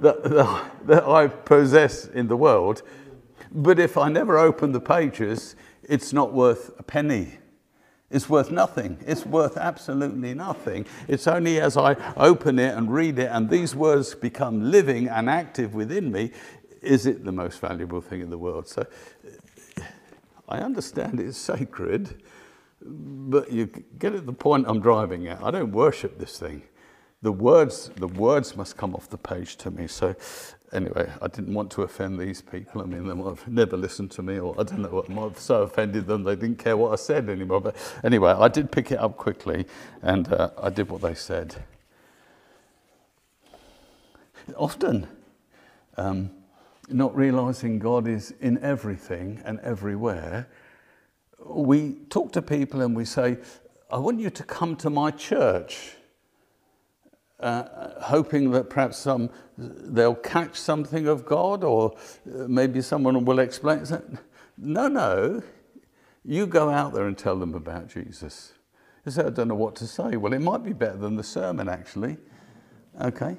[0.00, 2.82] that, that, that I possess in the world.
[3.50, 7.38] But if I never open the pages, it's not worth a penny
[8.10, 8.98] It's worth nothing.
[9.04, 10.86] It's worth absolutely nothing.
[11.08, 15.28] It's only as I open it and read it and these words become living and
[15.28, 16.30] active within me,
[16.80, 18.68] is it the most valuable thing in the world.
[18.68, 18.86] So
[20.48, 22.22] I understand it's sacred,
[22.84, 23.66] but you
[23.98, 25.42] get at the point I'm driving at.
[25.42, 26.62] I don't worship this thing.
[27.22, 29.86] The words, the words must come off the page to me.
[29.86, 30.14] So
[30.74, 32.82] anyway, I didn't want to offend these people.
[32.82, 35.22] I mean, they might have never listened to me, or I don't know what might
[35.22, 37.62] have so offended them they didn't care what I said anymore.
[37.62, 39.64] But anyway, I did pick it up quickly,
[40.02, 41.56] and uh, I did what they said.
[44.56, 45.08] Often,
[45.96, 46.30] um,
[46.90, 50.48] not realizing God is in everything and everywhere,
[51.44, 53.38] we talk to people and we say,
[53.90, 55.96] I want you to come to my church.
[57.40, 59.28] Uh, hoping that perhaps some,
[59.58, 61.94] they'll catch something of God or
[62.26, 63.84] uh, maybe someone will explain.
[64.56, 65.42] No, no,
[66.24, 68.52] you go out there and tell them about Jesus.
[69.04, 70.16] You say, I don't know what to say.
[70.16, 72.16] Well, it might be better than the sermon, actually.
[73.00, 73.36] Okay?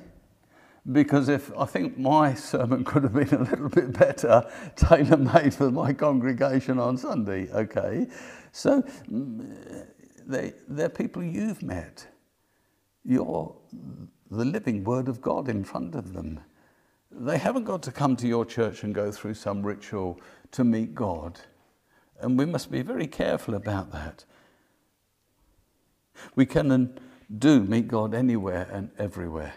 [0.92, 5.54] Because if I think my sermon could have been a little bit better, tailor made
[5.54, 7.50] for my congregation on Sunday.
[7.52, 8.08] Okay?
[8.52, 9.88] So mm,
[10.28, 12.06] they, they're people you've met.
[13.04, 13.56] You're
[14.30, 16.40] the living Word of God in front of them.
[17.12, 20.20] They haven't got to come to your church and go through some ritual
[20.52, 21.40] to meet God.
[22.20, 24.26] And we must be very careful about that.
[26.36, 27.00] We can and
[27.40, 29.54] do meet God anywhere and everywhere.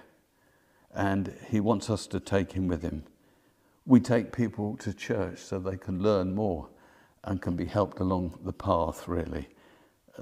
[0.94, 3.04] And He wants us to take Him with Him.
[3.86, 6.68] We take people to church so they can learn more
[7.24, 9.48] and can be helped along the path, really,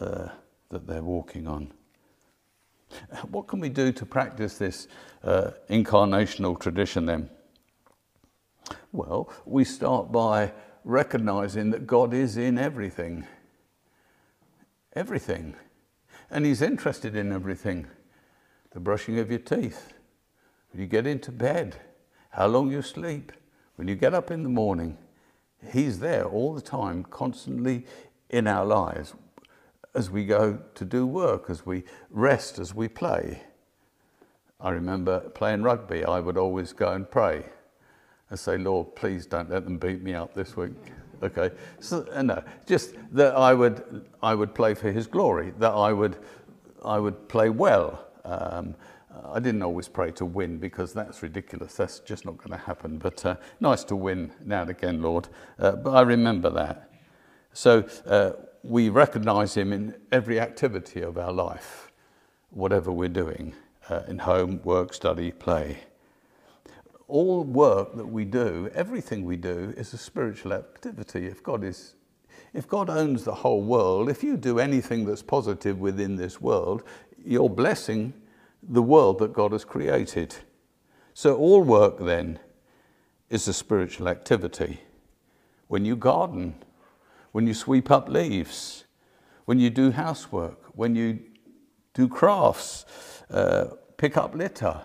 [0.01, 0.29] uh,
[0.71, 1.73] that they're walking on.
[3.31, 4.89] What can we do to practice this
[5.25, 7.31] uh, incarnational tradition then?
[8.93, 10.53] Well, we start by
[10.85, 13.27] recognizing that God is in everything.
[14.95, 15.55] Everything.
[16.31, 17.87] And He's interested in everything.
[18.71, 19.93] The brushing of your teeth,
[20.77, 21.77] when you get into bed,
[22.29, 23.33] how long you sleep,
[23.77, 24.99] when you get up in the morning.
[25.73, 27.87] He's there all the time, constantly
[28.29, 29.15] in our lives
[29.95, 33.43] as we go to do work, as we rest, as we play.
[34.61, 37.47] I remember playing rugby, I would always go and pray
[38.29, 40.75] and say, Lord, please don't let them beat me up this week.
[41.23, 45.73] Okay, so uh, no, just that I would, I would play for His glory, that
[45.73, 46.19] I would,
[46.85, 48.09] I would play well.
[48.27, 48.75] Um,
[49.25, 51.75] I didn't always pray to win because that's ridiculous.
[51.75, 52.99] That's just not going to happen.
[52.99, 55.29] But uh, nice to win now and again, Lord.
[55.59, 56.91] Uh, but I remember that.
[57.53, 61.91] So uh, we recognize Him in every activity of our life,
[62.51, 63.55] whatever we're doing
[63.89, 65.79] uh, in home, work, study, play.
[67.09, 71.27] All work that we do, everything we do, is a spiritual activity.
[71.27, 71.95] If God is
[72.53, 76.85] if God owns the whole world, if you do anything that's positive within this world,
[77.23, 78.15] you're blessing
[78.63, 80.37] the world that God has created.
[81.15, 82.39] So all work then
[83.31, 84.81] is a spiritual activity.
[85.69, 86.57] When you garden,
[87.33, 88.85] when you sweep up leaves,
[89.45, 91.21] when you do housework, when you
[91.95, 92.85] do crafts,
[93.31, 94.83] uh, pick up litter.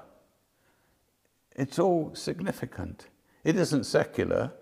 [1.55, 3.07] It's all significant.
[3.43, 4.53] It isn't secular.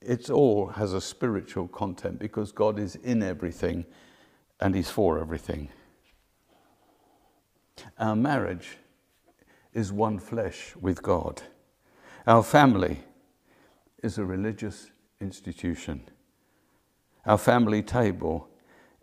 [0.00, 3.84] It all has a spiritual content because God is in everything
[4.60, 5.68] and He's for everything.
[7.98, 8.78] Our marriage
[9.72, 11.42] is one flesh with God.
[12.26, 13.00] Our family
[14.02, 16.02] is a religious institution.
[17.24, 18.48] Our family table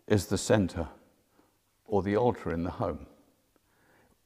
[0.06, 0.88] is the center
[1.86, 3.06] or the altar in the home.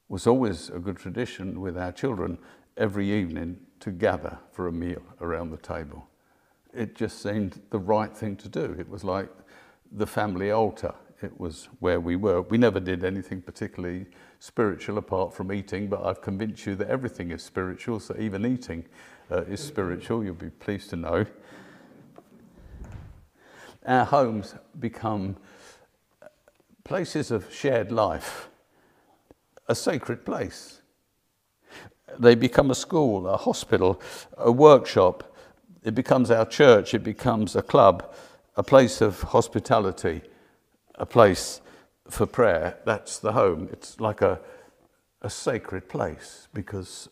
[0.08, 2.38] It was always a good tradition with our children
[2.76, 6.08] every evening to gather for a meal around the table.
[6.72, 8.74] It just seemed the right thing to do.
[8.78, 9.28] It was like
[9.92, 10.94] the family altar.
[11.22, 12.42] It was where we were.
[12.42, 14.06] We never did anything particularly
[14.44, 18.84] spiritual apart from eating, but I've convinced you that everything is spiritual, so even eating
[19.30, 21.24] uh, is spiritual, you'll be pleased to know
[23.86, 25.36] our homes become
[26.84, 28.48] places of shared life,
[29.68, 30.82] a sacred place.
[32.18, 34.00] They become a school, a hospital,
[34.36, 35.34] a workshop.
[35.82, 38.14] It becomes our church, it becomes a club,
[38.56, 40.22] a place of hospitality,
[40.96, 41.60] a place
[42.08, 42.78] for prayer.
[42.84, 43.68] That's the home.
[43.72, 44.40] It's like a,
[45.22, 47.08] a sacred place because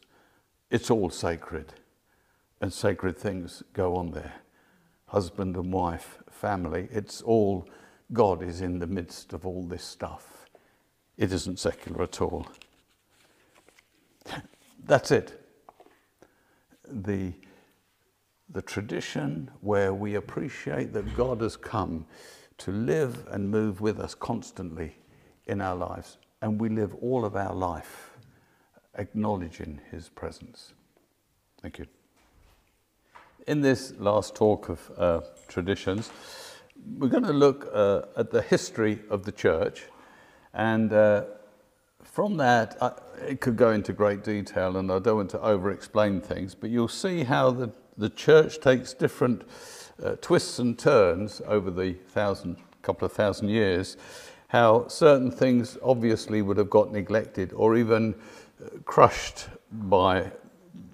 [0.71, 1.75] it's all sacred
[2.61, 4.35] and sacred things go on there.
[5.07, 6.89] Husband and wife, family.
[6.91, 7.69] It's all,
[8.13, 10.47] God is in the midst of all this stuff.
[11.19, 12.47] It isn't secular at all.
[14.85, 15.39] That's it.
[16.89, 17.33] The,
[18.49, 22.07] the tradition where we appreciate that God has come
[22.59, 24.97] to live and move with us constantly
[25.47, 28.11] in our lives, and we live all of our life
[28.97, 30.75] acknowledging His presence.
[31.61, 31.87] Thank you.
[33.47, 36.11] In this last talk of uh, traditions,
[36.99, 39.85] we're going to look uh, at the history of the church.
[40.55, 41.25] And uh,
[42.03, 42.93] from that, I,
[43.27, 46.71] it could go into great detail, and I don't want to over explain things, but
[46.71, 49.43] you'll see how the, the church takes different
[50.03, 53.97] uh, twists and turns over the thousand, couple of thousand years,
[54.49, 58.15] how certain things obviously would have got neglected or even
[58.63, 60.31] uh, crushed by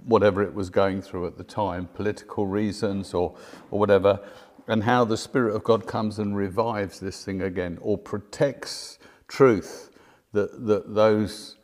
[0.07, 3.37] whatever it was going through at the time, political reasons or,
[3.71, 4.21] or whatever.
[4.69, 9.91] and how the Spirit of God comes and revives this thing again or protects truth
[10.33, 11.57] that, that those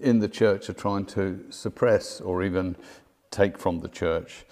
[0.00, 2.76] in the church are trying to suppress or even
[3.30, 4.44] take from the church.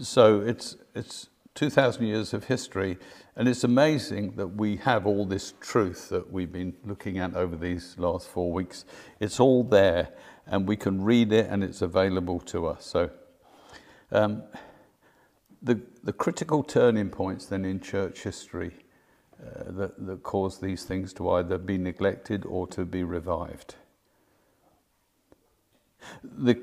[0.00, 2.98] So it's, it's 2,000 years of history,
[3.34, 7.56] and it's amazing that we have all this truth that we've been looking at over
[7.56, 8.84] these last four weeks.
[9.18, 10.10] It's all there,
[10.46, 12.84] and we can read it, and it's available to us.
[12.84, 13.10] So,
[14.12, 14.42] um,
[15.62, 18.72] the, the critical turning points then in church history
[19.42, 23.74] uh, that, that cause these things to either be neglected or to be revived.
[26.22, 26.62] The,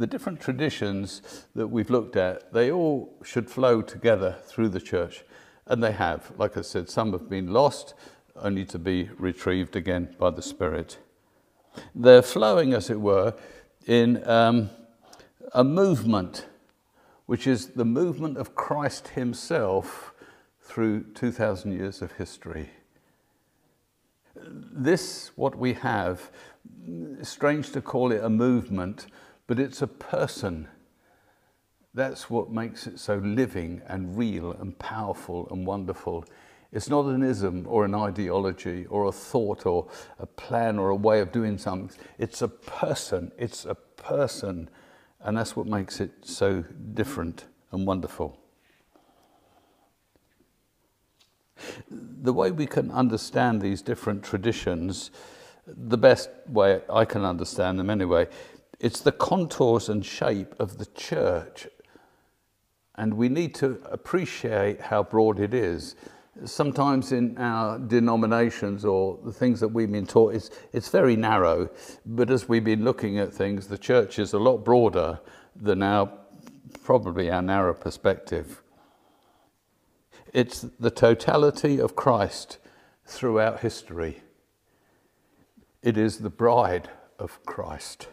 [0.00, 5.24] the different traditions that we've looked at, they all should flow together through the church.
[5.66, 6.32] And they have.
[6.38, 7.92] Like I said, some have been lost,
[8.34, 10.96] only to be retrieved again by the Spirit.
[11.94, 13.34] They're flowing, as it were,
[13.86, 14.70] in um,
[15.52, 16.46] a movement
[17.26, 20.14] which is the movement of Christ Himself
[20.62, 22.70] through 2,000 years of history.
[24.34, 26.30] This, what we have,
[27.20, 29.06] strange to call it a movement,
[29.50, 30.68] but it's a person.
[31.92, 36.24] That's what makes it so living and real and powerful and wonderful.
[36.70, 39.88] It's not an ism or an ideology or a thought or
[40.20, 41.90] a plan or a way of doing something.
[42.16, 43.32] It's a person.
[43.36, 44.70] It's a person
[45.18, 46.62] and that's what makes it so
[46.94, 48.38] different and wonderful.
[51.90, 55.10] The way we can understand these different traditions,
[55.66, 58.28] the best way I can understand them anyway,
[58.80, 61.68] it's the contours and shape of the church.
[62.96, 65.94] And we need to appreciate how broad it is
[66.44, 71.68] sometimes in our denominations or the things that we've been taught, it's, it's very narrow.
[72.06, 75.20] But as we've been looking at things, the church is a lot broader
[75.54, 76.10] than our
[76.84, 78.62] probably our narrow perspective.
[80.32, 82.58] It's the totality of Christ
[83.04, 84.22] throughout history.
[85.82, 88.08] It is the bride of Christ.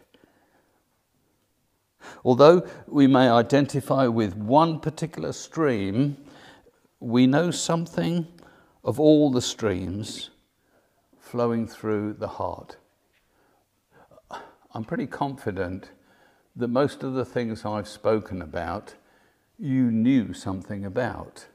[2.23, 6.17] Although we may identify with one particular stream,
[6.99, 8.27] we know something
[8.83, 10.29] of all the streams
[11.19, 12.77] flowing through the heart.
[14.73, 15.91] I'm pretty confident
[16.55, 18.95] that most of the things I've spoken about,
[19.59, 21.47] you knew something about.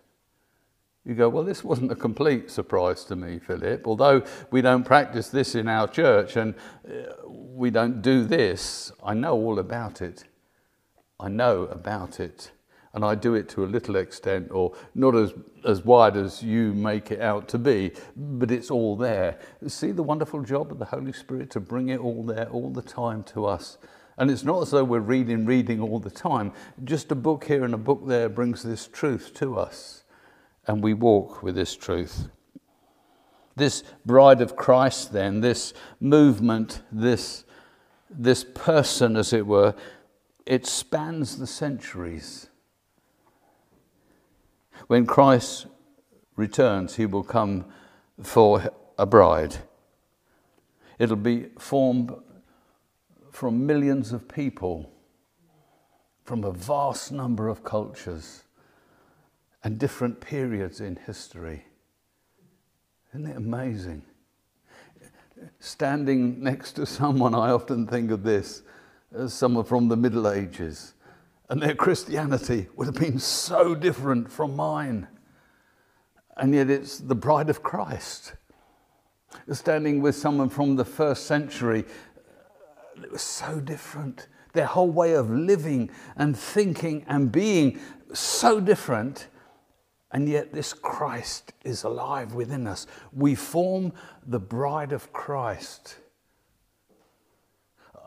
[1.04, 3.86] You go, well, this wasn't a complete surprise to me, Philip.
[3.86, 6.54] Although we don't practice this in our church and
[6.86, 10.24] uh, we don't do this, I know all about it.
[11.22, 12.50] I know about it
[12.94, 15.32] and I do it to a little extent, or not as,
[15.64, 19.38] as wide as you make it out to be, but it's all there.
[19.66, 22.82] See the wonderful job of the Holy Spirit to bring it all there all the
[22.82, 23.78] time to us.
[24.18, 26.52] And it's not as though we're reading, reading all the time.
[26.84, 30.04] Just a book here and a book there brings this truth to us,
[30.66, 32.28] and we walk with this truth.
[33.56, 37.44] This bride of Christ, then, this movement, this,
[38.10, 39.74] this person, as it were,
[40.46, 42.48] it spans the centuries.
[44.86, 45.66] When Christ
[46.36, 47.66] returns, he will come
[48.22, 49.56] for a bride.
[50.98, 52.14] It'll be formed
[53.30, 54.92] from millions of people,
[56.24, 58.44] from a vast number of cultures
[59.64, 61.64] and different periods in history.
[63.10, 64.02] Isn't it amazing?
[65.58, 68.62] Standing next to someone, I often think of this
[69.14, 70.94] as someone from the Middle Ages
[71.48, 75.06] and their Christianity would have been so different from mine.
[76.36, 78.34] And yet it's the bride of Christ.
[79.50, 81.84] Standing with someone from the first century,
[83.02, 84.28] it was so different.
[84.54, 87.78] Their whole way of living and thinking and being
[88.14, 89.28] so different.
[90.10, 92.86] And yet, this Christ is alive within us.
[93.12, 93.92] We form
[94.26, 95.96] the bride of Christ.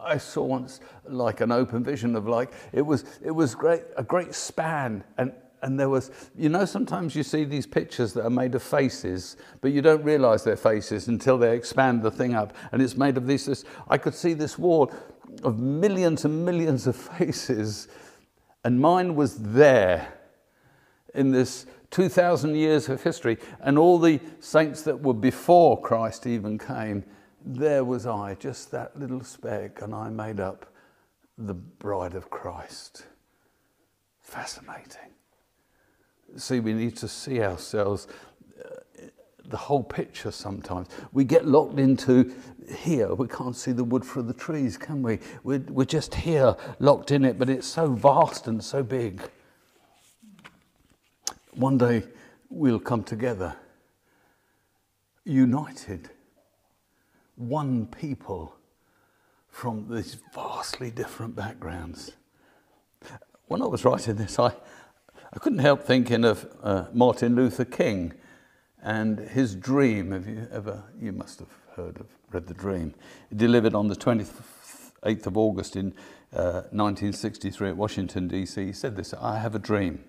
[0.02, 4.04] I saw once like an open vision of like it was it was great a
[4.04, 8.30] great span and and there was you know sometimes you see these pictures that are
[8.30, 12.56] made of faces but you don't realize they're faces until they expand the thing up
[12.72, 14.92] and it's made of these this, I could see this wall
[15.44, 17.88] of millions and millions of faces
[18.64, 20.14] and mine was there
[21.14, 26.58] in this 2000 years of history and all the saints that were before Christ even
[26.58, 27.04] came
[27.46, 30.66] there was I, just that little speck, and I made up
[31.38, 33.06] the bride of Christ.
[34.22, 35.12] Fascinating.
[36.38, 38.08] See, we need to see ourselves,
[38.60, 38.70] uh,
[39.46, 40.88] the whole picture sometimes.
[41.14, 42.34] We get locked into
[42.68, 43.14] here.
[43.14, 45.20] We can't see the wood for the trees, can we?
[45.44, 49.22] We're, we're just here, locked in it, but it's so vast and so big.
[51.54, 52.04] One day,
[52.50, 53.56] we'll come together,
[55.24, 56.10] united,
[57.36, 58.56] one people
[59.50, 62.12] from these vastly different backgrounds.
[63.48, 68.14] When I was writing this, I, I couldn't help thinking of uh, Martin Luther King
[68.82, 70.12] and his dream.
[70.12, 72.94] Have you ever, you must have heard of, read The Dream.
[73.36, 75.94] Delivered on the 28th of August in
[76.34, 78.66] uh, 1963 at Washington, D.C.
[78.66, 80.04] He said this I have a dream.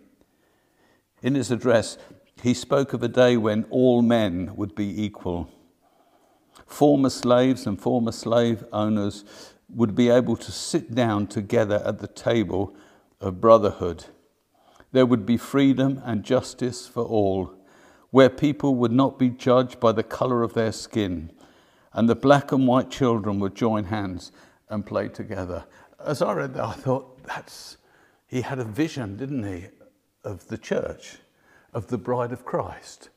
[1.23, 1.99] In his address,
[2.43, 5.51] he spoke of a day when all men would be equal.
[6.67, 9.25] Former slaves and former slave owners
[9.69, 12.75] would be able to sit down together at the table
[13.21, 14.07] of brotherhood.
[14.93, 17.55] There would be freedom and justice for all,
[18.11, 21.33] where people would not be judged by the color of their skin,
[21.93, 24.33] and the black and white children would join hands
[24.69, 25.65] and play together.
[26.05, 27.79] As I read that, I thought, that's,
[28.27, 29.67] he had a vision, didn't he,
[30.25, 31.19] of the church
[31.73, 33.11] of the bride of Christ.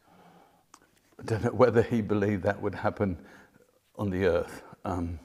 [1.19, 3.17] I don't know whether he believed that would happen
[3.99, 4.63] on the earth.
[4.85, 5.19] Um,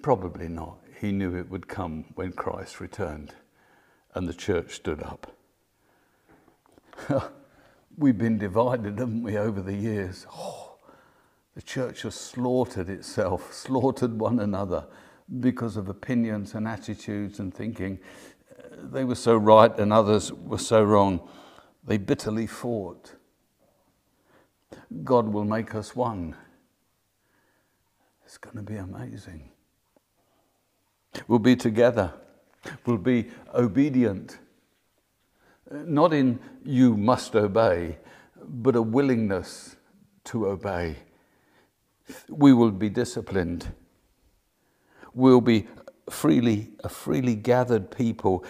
[0.00, 0.78] probably not.
[1.00, 3.34] He knew it would come when Christ returned
[4.14, 5.36] and the church stood up.
[7.98, 10.24] We've been divided, haven't we, over the years?
[10.32, 10.76] Oh,
[11.56, 14.86] the church has slaughtered itself, slaughtered one another
[15.40, 17.98] because of opinions and attitudes and thinking.
[18.76, 21.28] They were so right and others were so wrong.
[21.84, 23.14] They bitterly fought.
[25.02, 26.36] God will make us one.
[28.34, 29.48] It's going to be amazing.
[31.28, 32.12] We'll be together.
[32.84, 34.40] We'll be obedient.
[35.70, 37.96] Uh, not in you must obey,
[38.42, 39.76] but a willingness
[40.24, 40.96] to obey.
[42.28, 43.72] We will be disciplined.
[45.14, 45.68] We'll be
[46.10, 48.44] freely, a freely gathered people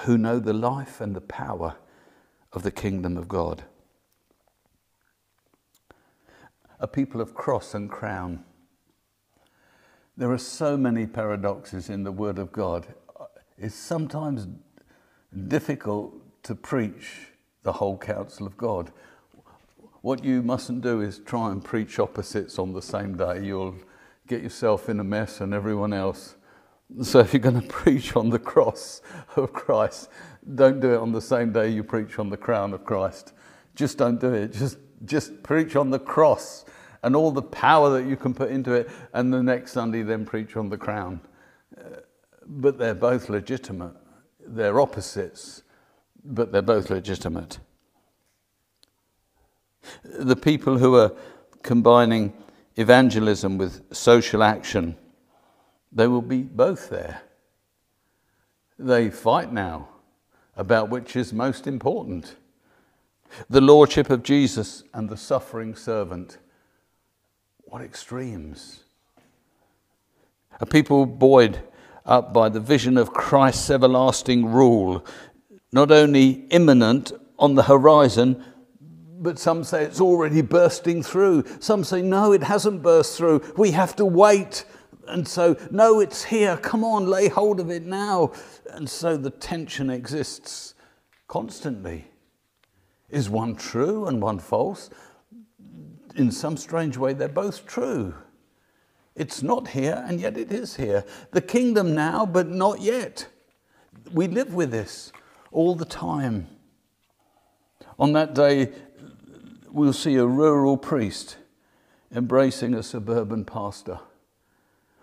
[0.00, 1.76] who know the life and the power
[2.52, 3.62] of the kingdom of God.
[6.80, 8.42] A people of cross and crown.
[10.18, 12.88] There are so many paradoxes in the Word of God.
[13.56, 14.48] It's sometimes
[15.46, 16.12] difficult
[16.42, 17.28] to preach
[17.62, 18.90] the whole counsel of God.
[20.00, 23.44] What you mustn't do is try and preach opposites on the same day.
[23.44, 23.76] You'll
[24.26, 26.34] get yourself in a mess and everyone else.
[27.00, 29.00] So if you're going to preach on the cross
[29.36, 30.08] of Christ,
[30.52, 33.34] don't do it on the same day you preach on the crown of Christ.
[33.76, 34.52] Just don't do it.
[34.52, 36.64] Just, just preach on the cross
[37.02, 40.24] and all the power that you can put into it, and the next Sunday then
[40.24, 41.20] preach on the crown.
[41.76, 42.00] Uh,
[42.46, 43.92] but they're both legitimate.
[44.40, 45.62] They're opposites,
[46.24, 47.58] but they're both legitimate.
[50.04, 51.12] The people who are
[51.62, 52.32] combining
[52.76, 54.96] evangelism with social action,
[55.92, 57.22] they will be both there.
[58.78, 59.88] They fight now
[60.56, 62.36] about which is most important
[63.48, 66.38] the lordship of Jesus and the suffering servant.
[67.68, 68.80] What extremes!
[70.58, 71.58] A people buoyed
[72.06, 75.04] up by the vision of Christ's everlasting rule,
[75.70, 78.42] not only imminent on the horizon,
[79.18, 81.44] but some say it's already bursting through.
[81.60, 83.42] Some say, no, it hasn't burst through.
[83.58, 84.64] We have to wait.
[85.06, 86.56] And so, no, it's here.
[86.56, 88.32] Come on, lay hold of it now.
[88.70, 90.72] And so the tension exists
[91.26, 92.06] constantly.
[93.10, 94.88] Is one true and one false?
[96.18, 98.12] In some strange way, they're both true.
[99.14, 101.04] It's not here, and yet it is here.
[101.30, 103.28] The kingdom now, but not yet.
[104.12, 105.12] We live with this
[105.52, 106.48] all the time.
[108.00, 108.72] On that day,
[109.70, 111.36] we'll see a rural priest
[112.12, 114.00] embracing a suburban pastor.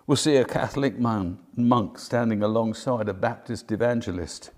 [0.07, 4.51] We'll see a Catholic man, monk standing alongside a Baptist evangelist.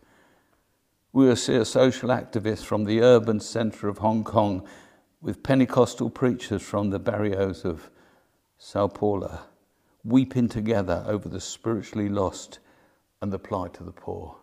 [1.14, 4.68] We'll see a social activist from the urban centre of Hong Kong
[5.22, 7.89] with Pentecostal preachers from the barrios of
[8.57, 9.41] Sao Paulo
[10.03, 12.59] weeping together over the spiritually lost
[13.22, 14.38] and the plight of the poor.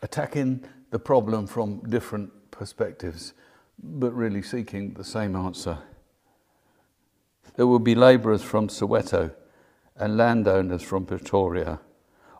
[0.00, 3.34] Attacking the problem from different perspectives,
[3.82, 5.78] but really seeking the same answer.
[7.56, 9.34] There will be labourers from Soweto
[9.96, 11.80] and landowners from Pretoria,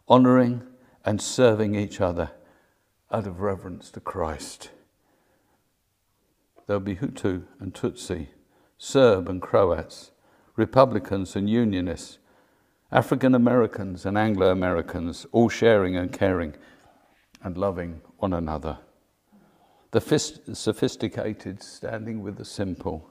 [0.09, 0.63] honouring
[1.05, 2.31] and serving each other
[3.11, 4.71] out of reverence to Christ.
[6.69, 8.27] There'll be Hutu and Tutsi,
[8.77, 10.11] Serb and Croats,
[10.55, 12.19] Republicans and Unionists,
[12.93, 16.55] African Americans and Anglo Americans, all sharing and caring
[17.43, 18.77] and loving one another.
[19.93, 20.01] The
[20.53, 23.09] sophisticated standing with the simple,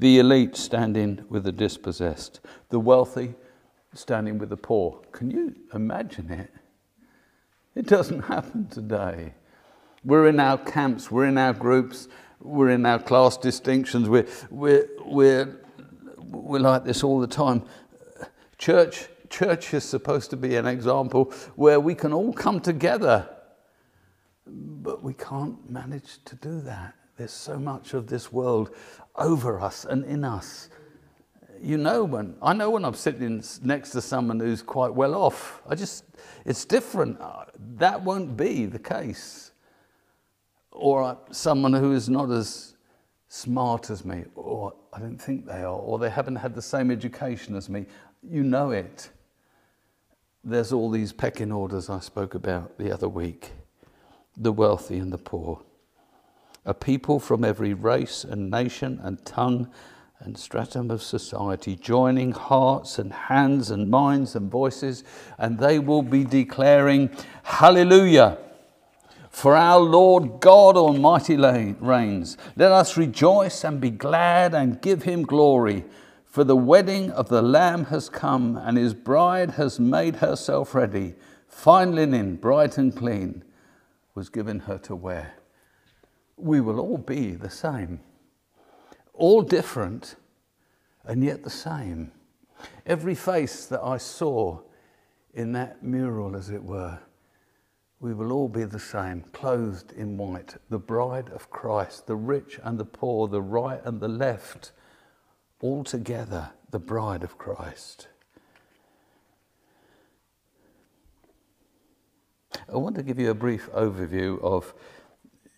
[0.00, 2.40] the elite standing with the dispossessed,
[2.70, 3.34] the wealthy
[3.94, 5.02] standing with the poor.
[5.12, 6.52] Can you imagine it?
[7.76, 9.34] It doesn't happen today.
[10.04, 12.08] We're in our camps, we're in our groups,
[12.40, 15.56] we're in our class distinctions, we're, we're, we're,
[16.18, 17.62] we're like this all the time.
[18.58, 23.28] Church, church is supposed to be an example where we can all come together,
[24.46, 26.94] but we can't manage to do that.
[27.16, 28.74] There's so much of this world
[29.16, 30.68] over us and in us.
[31.60, 35.62] You know when I know when I'm sitting next to someone who's quite well off.
[35.66, 36.04] I just
[36.44, 37.18] it's different.
[37.18, 39.52] Uh, that won't be the case.
[40.76, 42.74] Or someone who is not as
[43.28, 46.90] smart as me, or I don't think they are, or they haven't had the same
[46.90, 47.86] education as me.
[48.22, 49.10] You know it.
[50.44, 53.52] There's all these pecking orders I spoke about the other week
[54.38, 55.62] the wealthy and the poor
[56.66, 59.70] a people from every race and nation and tongue
[60.18, 65.04] and stratum of society, joining hearts and hands and minds and voices,
[65.38, 67.10] and they will be declaring,
[67.44, 68.38] Hallelujah!
[69.36, 72.38] For our Lord God Almighty reigns.
[72.56, 75.84] Let us rejoice and be glad and give him glory.
[76.24, 81.14] For the wedding of the Lamb has come, and his bride has made herself ready.
[81.48, 83.44] Fine linen, bright and clean,
[84.14, 85.34] was given her to wear
[86.36, 88.00] we will all be the same.
[89.14, 90.16] All different,
[91.04, 92.12] and yet the same.
[92.84, 94.60] Every face that I saw
[95.34, 96.98] in that mural, as it were,
[98.00, 102.60] we will all be the same, clothed in white, the bride of Christ, the rich
[102.62, 104.72] and the poor, the right and the left,
[105.60, 108.08] all together, the bride of Christ.
[112.72, 114.74] I want to give you a brief overview of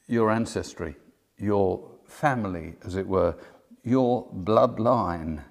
[0.07, 0.95] your ancestry,
[1.39, 3.36] your family, as it were,
[3.82, 5.43] your bloodline,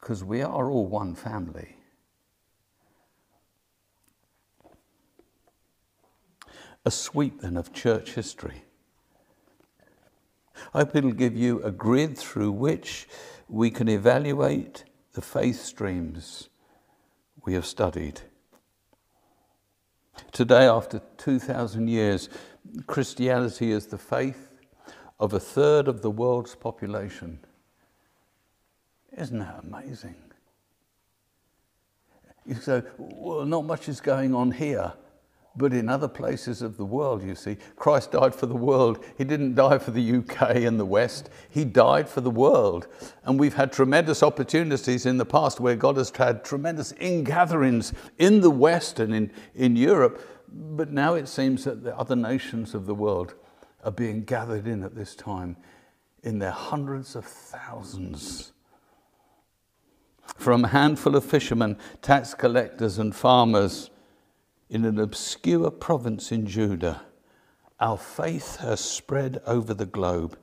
[0.00, 1.76] because we are all one family.
[6.84, 8.64] A sweep then of church history.
[10.74, 13.08] I hope it'll give you a grid through which
[13.48, 16.48] we can evaluate the faith streams
[17.44, 18.20] we have studied.
[20.32, 22.28] Today, after 2,000 years,
[22.86, 24.48] Christianity is the faith
[25.20, 27.38] of a third of the world's population.
[29.16, 30.16] Isn't that amazing?
[32.46, 34.92] You say, well, not much is going on here,
[35.56, 39.04] but in other places of the world, you see, Christ died for the world.
[39.18, 42.88] He didn't die for the UK and the West, He died for the world.
[43.24, 48.40] And we've had tremendous opportunities in the past where God has had tremendous ingatherings in
[48.40, 50.20] the West and in, in Europe
[50.52, 53.34] but now it seems that the other nations of the world
[53.84, 55.56] are being gathered in at this time
[56.22, 58.52] in their hundreds of thousands.
[60.36, 63.90] From a handful of fishermen, tax collectors, and farmers
[64.72, 67.02] in an obscure province in Judah,
[67.78, 70.38] our faith has spread over the globe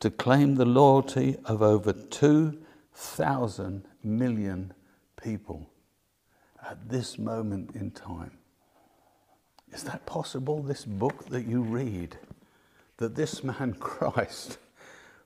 [0.00, 4.74] to claim the loyalty of over 2,000 million
[5.22, 5.70] people
[6.68, 8.32] at this moment in time.
[9.72, 12.18] Is that possible, this book that you read?
[12.96, 14.58] That this man Christ,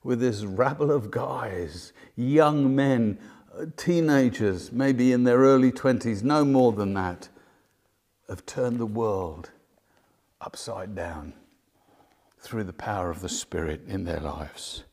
[0.03, 3.19] with this rabble of guys, young men,
[3.79, 7.31] teenagers, maybe in their early 20s, no more than that,
[8.29, 9.51] have turned the world
[10.41, 11.33] upside down
[12.41, 14.85] through the power of the Spirit in their lives.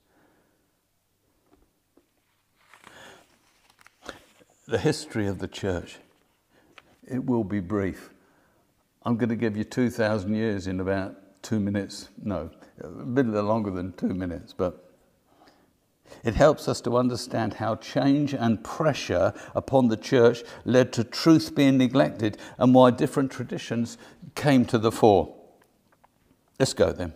[4.68, 5.98] The history of the church,
[7.08, 8.10] it will be brief.
[9.04, 12.10] I'm going to give you 2,000 years in about two minutes.
[12.24, 12.50] No,
[12.82, 14.85] a bit longer than two minutes, but
[16.24, 21.56] it helps us to understand how change and pressure upon the church led to truth
[21.56, 23.98] being neglected and why different traditions
[24.36, 25.36] came to the fore.
[26.60, 27.14] Let's go then.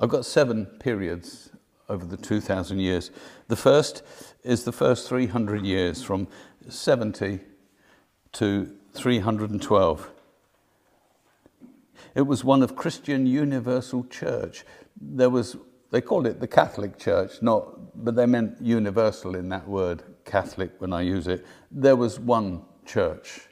[0.00, 1.50] I've got seven periods
[1.88, 3.10] over the 2,000 years.
[3.48, 4.02] The first
[4.42, 6.28] is the first 300 years from
[6.68, 7.40] 70
[8.32, 10.10] to 312.
[12.14, 14.64] It was one of Christian Universal Church.
[15.00, 15.56] There was,
[15.90, 20.72] they called it the Catholic Church, not, but they meant universal in that word, Catholic,
[20.78, 21.46] when I use it.
[21.70, 23.42] There was one church.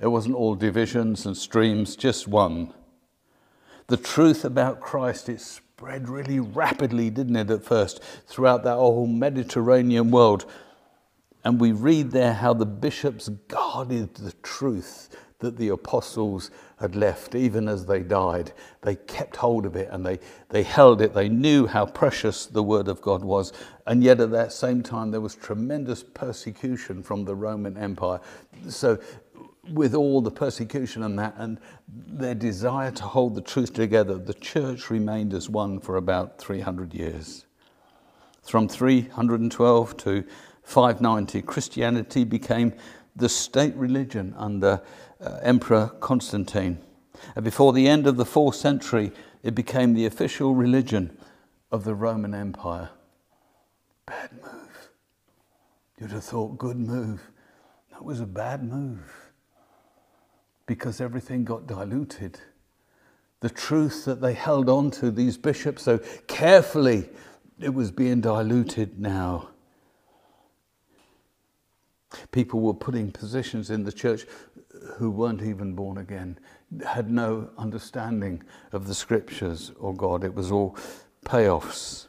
[0.00, 2.72] It wasn't all divisions and streams, just one.
[3.88, 9.06] The truth about Christ, it spread really rapidly, didn't it, at first, throughout that whole
[9.06, 10.46] Mediterranean world.
[11.44, 15.08] And we read there how the bishops guarded the truth
[15.38, 18.52] that the apostles had left, even as they died.
[18.82, 20.18] They kept hold of it and they,
[20.48, 21.12] they held it.
[21.12, 23.52] They knew how precious the word of God was.
[23.86, 28.20] And yet, at that same time, there was tremendous persecution from the Roman Empire.
[28.68, 28.98] So,
[29.72, 31.58] with all the persecution and that, and
[31.88, 36.94] their desire to hold the truth together, the church remained as one for about 300
[36.94, 37.46] years.
[38.42, 40.24] From 312 to
[40.62, 42.72] 590, Christianity became
[43.16, 44.80] the state religion under
[45.20, 46.78] uh, Emperor Constantine.
[47.34, 49.12] And before the end of the fourth century,
[49.42, 51.16] it became the official religion
[51.70, 52.90] of the Roman Empire.
[54.06, 54.90] Bad move.
[55.98, 57.22] You'd have thought, good move.
[57.90, 59.12] That was a bad move
[60.66, 62.38] because everything got diluted.
[63.40, 67.08] The truth that they held on to, these bishops, so carefully,
[67.60, 69.50] it was being diluted now.
[72.32, 74.26] People were putting positions in the church
[74.96, 76.38] who weren't even born again,
[76.86, 80.24] had no understanding of the scriptures or God.
[80.24, 80.76] It was all
[81.24, 82.06] payoffs.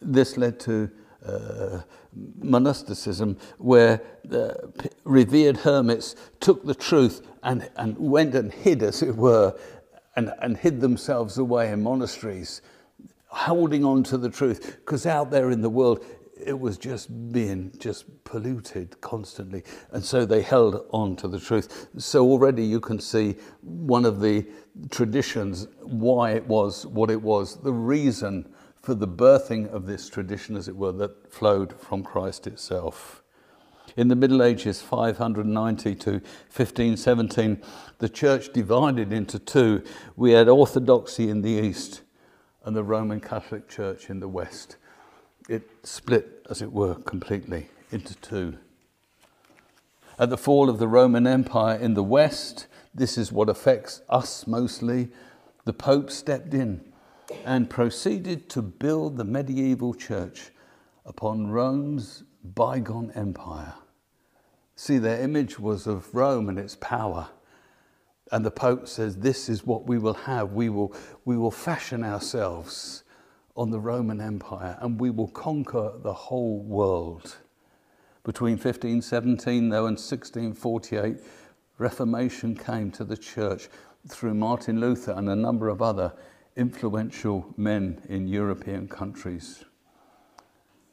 [0.00, 0.90] This led to
[1.26, 1.80] uh,
[2.38, 4.72] monasticism, where the
[5.04, 9.58] revered hermits took the truth and, and went and hid, as it were,
[10.16, 12.62] and, and hid themselves away in monasteries,
[13.26, 14.76] holding on to the truth.
[14.84, 16.04] Because out there in the world,
[16.46, 19.64] it was just being just polluted constantly.
[19.92, 21.88] And so they held on to the truth.
[21.98, 24.46] So already you can see one of the
[24.90, 30.56] traditions, why it was what it was, the reason for the birthing of this tradition,
[30.56, 33.22] as it were, that flowed from Christ itself.
[33.96, 37.62] In the Middle Ages, 590 to 1517,
[37.98, 39.82] the church divided into two.
[40.16, 42.02] We had Orthodoxy in the east
[42.64, 44.76] and the Roman Catholic Church in the west
[45.48, 48.58] it split, as it were, completely into two.
[50.18, 54.46] At the fall of the Roman Empire in the West, this is what affects us
[54.46, 55.08] mostly.
[55.64, 56.92] The Pope stepped in
[57.44, 60.50] and proceeded to build the medieval church
[61.04, 63.74] upon Rome's bygone empire.
[64.76, 67.28] See, their image was of Rome and its power.
[68.32, 70.52] And the Pope says, This is what we will have.
[70.52, 73.03] We will, we will fashion ourselves
[73.56, 77.36] on the Roman Empire and we will conquer the whole world.
[78.24, 81.18] Between 1517, though, and 1648,
[81.78, 83.68] Reformation came to the church
[84.08, 86.12] through Martin Luther and a number of other
[86.56, 89.64] influential men in European countries.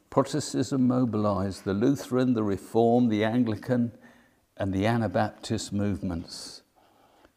[0.09, 3.93] Protestantism mobilized the Lutheran, the Reformed, the Anglican,
[4.57, 6.63] and the Anabaptist movements.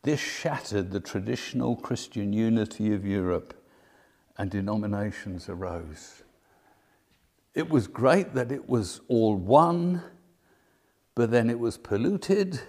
[0.03, 3.55] This shattered the traditional Christian unity of Europe
[4.37, 6.23] and denominations arose.
[7.55, 10.03] It was great that it was all one,
[11.15, 12.61] but then it was polluted,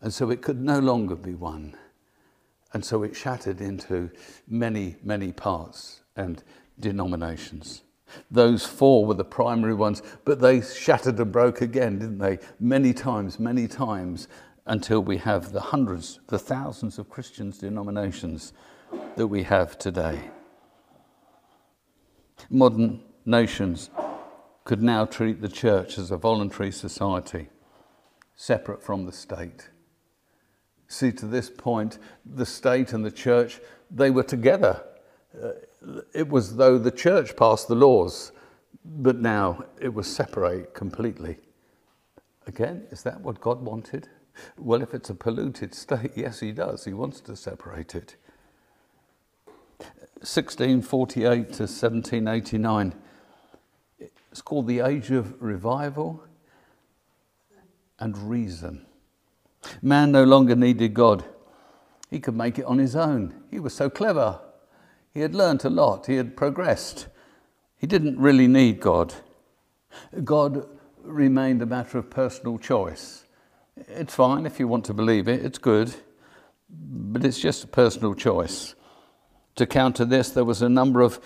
[0.00, 1.76] and so it could no longer be one.
[2.74, 4.10] And so it shattered into
[4.46, 6.42] many, many parts and
[6.78, 7.82] denominations.
[8.30, 12.38] Those four were the primary ones, but they shattered and broke again, didn't they?
[12.60, 14.28] Many times, many times,
[14.66, 18.52] until we have the hundreds, the thousands of Christians denominations
[19.16, 20.30] that we have today.
[22.50, 23.90] Modern nations
[24.64, 27.48] could now treat the church as a voluntary society,
[28.36, 29.68] separate from the state.
[30.88, 34.82] See, to this point, the state and the church, they were together.
[35.42, 35.52] Uh,
[36.14, 38.32] it was though the church passed the laws,
[38.84, 41.38] but now it was separate completely.
[42.46, 44.08] Again, is that what God wanted?
[44.58, 46.84] Well, if it's a polluted state, yes, He does.
[46.84, 48.16] He wants to separate it.
[50.22, 52.94] 1648 to 1789.
[54.30, 56.22] It's called the Age of Revival
[57.98, 58.86] and Reason.
[59.82, 61.24] Man no longer needed God.
[62.08, 63.34] He could make it on his own.
[63.50, 64.40] He was so clever.
[65.12, 66.06] He had learnt a lot.
[66.06, 67.08] He had progressed.
[67.76, 69.14] He didn't really need God.
[70.22, 70.68] God
[71.02, 73.24] remained a matter of personal choice.
[73.76, 75.94] It's fine if you want to believe it, it's good,
[76.70, 78.74] but it's just a personal choice.
[79.56, 81.20] To counter this, there was a number of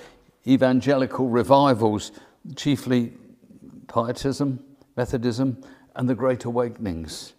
[0.46, 2.12] evangelical revivals,
[2.56, 3.12] chiefly
[3.88, 4.62] Pietism,
[4.96, 5.62] Methodism,
[5.94, 7.34] and the Great Awakenings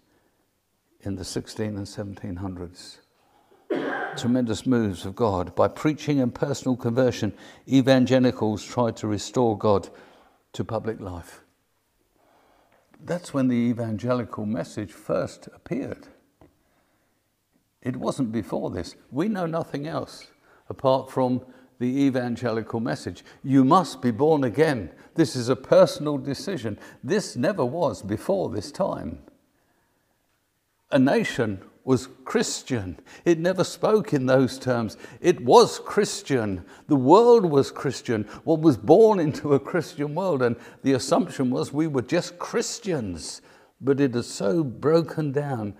[1.02, 2.98] in the 16 and 1700s.
[4.16, 5.54] Tremendous moves of God.
[5.54, 7.32] By preaching and personal conversion,
[7.68, 9.88] evangelicals tried to restore God
[10.54, 11.42] to public life.
[13.00, 16.08] That's when the evangelical message first appeared.
[17.80, 18.96] It wasn't before this.
[19.12, 20.26] We know nothing else
[20.68, 21.42] apart from
[21.78, 23.24] the evangelical message.
[23.42, 24.90] You must be born again.
[25.14, 26.78] This is a personal decision.
[27.02, 29.20] This never was before this time.
[30.90, 32.98] A nation was Christian.
[33.24, 34.96] It never spoke in those terms.
[35.20, 36.64] It was Christian.
[36.86, 38.24] The world was Christian.
[38.44, 40.42] One was born into a Christian world.
[40.42, 43.40] And the assumption was we were just Christians.
[43.80, 45.74] but it had so broken down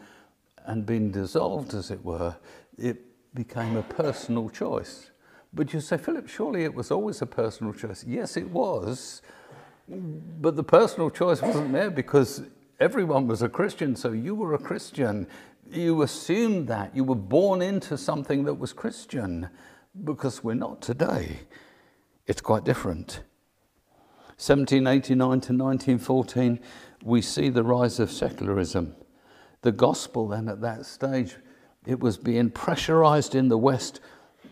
[0.64, 2.36] and been dissolved, as it were,
[2.76, 5.10] it became a personal choice.
[5.52, 8.04] But you say, Philip, surely it was always a personal choice.
[8.06, 9.22] Yes, it was.
[9.88, 12.42] But the personal choice wasn't there because
[12.78, 15.26] everyone was a Christian, so you were a Christian.
[15.70, 16.94] You assumed that.
[16.94, 19.48] You were born into something that was Christian
[20.04, 21.40] because we're not today.
[22.26, 23.22] It's quite different.
[24.36, 26.60] 1789 to 1914,
[27.02, 28.94] we see the rise of secularism.
[29.62, 31.36] The gospel, then, at that stage,
[31.88, 34.00] it was being pressurized in the West.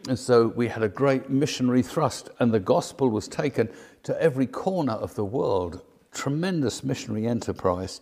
[0.09, 3.68] And so we had a great missionary thrust, and the gospel was taken
[4.05, 5.82] to every corner of the world.
[6.12, 8.01] Tremendous missionary enterprise.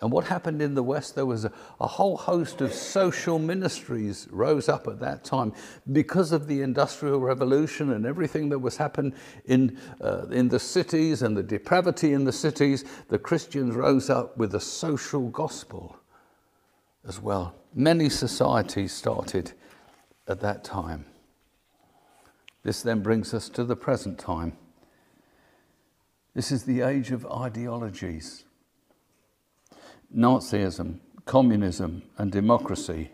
[0.00, 4.26] And what happened in the West, there was a, a, whole host of social ministries
[4.30, 5.52] rose up at that time
[5.92, 9.12] because of the Industrial Revolution and everything that was happening
[9.44, 12.86] in, uh, in the cities and the depravity in the cities.
[13.08, 15.99] The Christians rose up with a social gospel
[17.06, 17.54] as well.
[17.74, 19.52] Many societies started
[20.26, 21.06] at that time.
[22.62, 24.56] This then brings us to the present time.
[26.34, 28.44] This is the age of ideologies.
[30.14, 33.10] Nazism, communism, and democracy.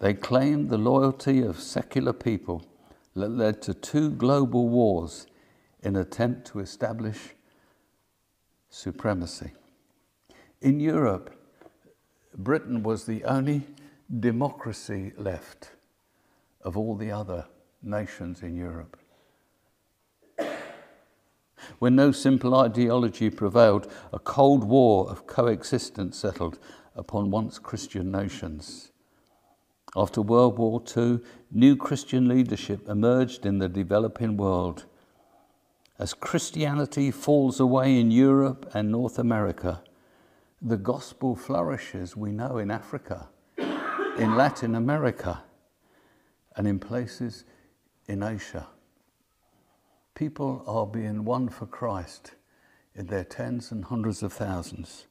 [0.00, 2.64] They claimed the loyalty of secular people
[3.14, 5.26] that led to two global wars
[5.82, 7.34] in attempt to establish
[8.70, 9.52] supremacy.
[10.60, 11.37] In Europe,
[12.38, 13.66] Britain was the only
[14.20, 15.72] democracy left
[16.62, 17.44] of all the other
[17.82, 18.96] nations in Europe.
[21.80, 26.58] When no simple ideology prevailed, a cold war of coexistence settled
[26.94, 28.92] upon once Christian nations.
[29.96, 31.20] After World War II,
[31.50, 34.84] new Christian leadership emerged in the developing world.
[35.98, 39.82] As Christianity falls away in Europe and North America,
[40.60, 45.42] the gospel flourishes, we know, in Africa, in Latin America,
[46.56, 47.44] and in places
[48.06, 48.66] in Asia.
[50.14, 52.32] People are being won for Christ
[52.96, 55.06] in their tens and hundreds of thousands.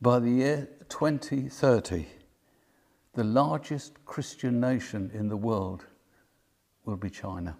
[0.00, 2.06] By the year 2030,
[3.12, 5.84] the largest Christian nation in the world
[6.86, 7.56] will be China,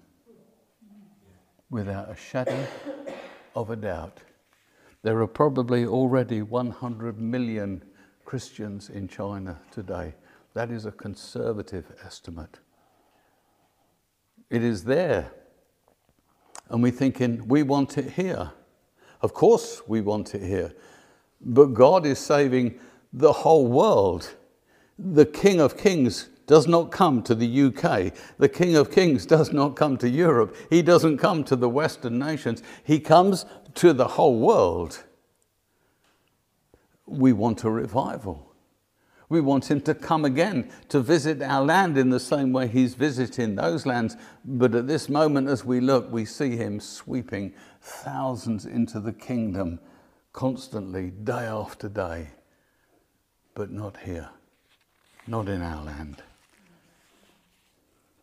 [1.69, 2.67] without a shadow
[3.55, 4.23] of a doubt.
[5.03, 7.83] There are probably already 100 million
[8.25, 10.15] Christians in China today.
[10.55, 12.59] That is a conservative estimate.
[14.51, 15.31] It is there.
[16.69, 18.53] And we're thinking, we want it here.
[19.23, 20.73] Of course, we want it here.
[21.41, 22.79] But God is saving
[23.13, 24.35] the whole world.
[24.99, 28.13] The King of Kings does not come to the UK.
[28.39, 30.57] The King of Kings does not come to Europe.
[30.69, 32.63] He doesn't come to the Western nations.
[32.83, 35.05] He comes to the whole world.
[37.07, 38.51] We want a revival.
[39.29, 42.95] We want him to come again to visit our land in the same way he's
[42.95, 44.17] visiting those lands.
[44.45, 49.79] But at this moment, as we look, we see him sweeping thousands into the kingdom
[50.33, 52.31] constantly, day after day.
[53.55, 54.31] But not here,
[55.29, 56.23] not in our land.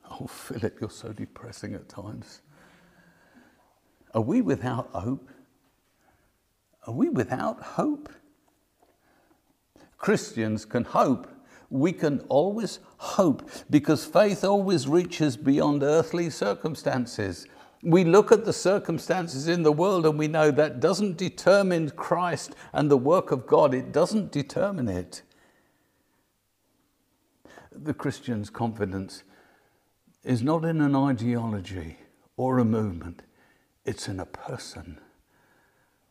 [0.09, 2.41] Oh, Philip, you're so depressing at times.
[4.13, 5.29] Are we without hope?
[6.87, 8.09] Are we without hope?
[9.97, 11.27] Christians can hope.
[11.69, 17.45] We can always hope because faith always reaches beyond earthly circumstances.
[17.83, 22.55] We look at the circumstances in the world and we know that doesn't determine Christ
[22.71, 25.23] and the work of God, it doesn't determine it.
[27.71, 29.23] The Christian's confidence
[30.23, 31.97] is not in an ideology
[32.37, 33.23] or a movement,
[33.85, 34.99] it's in a person.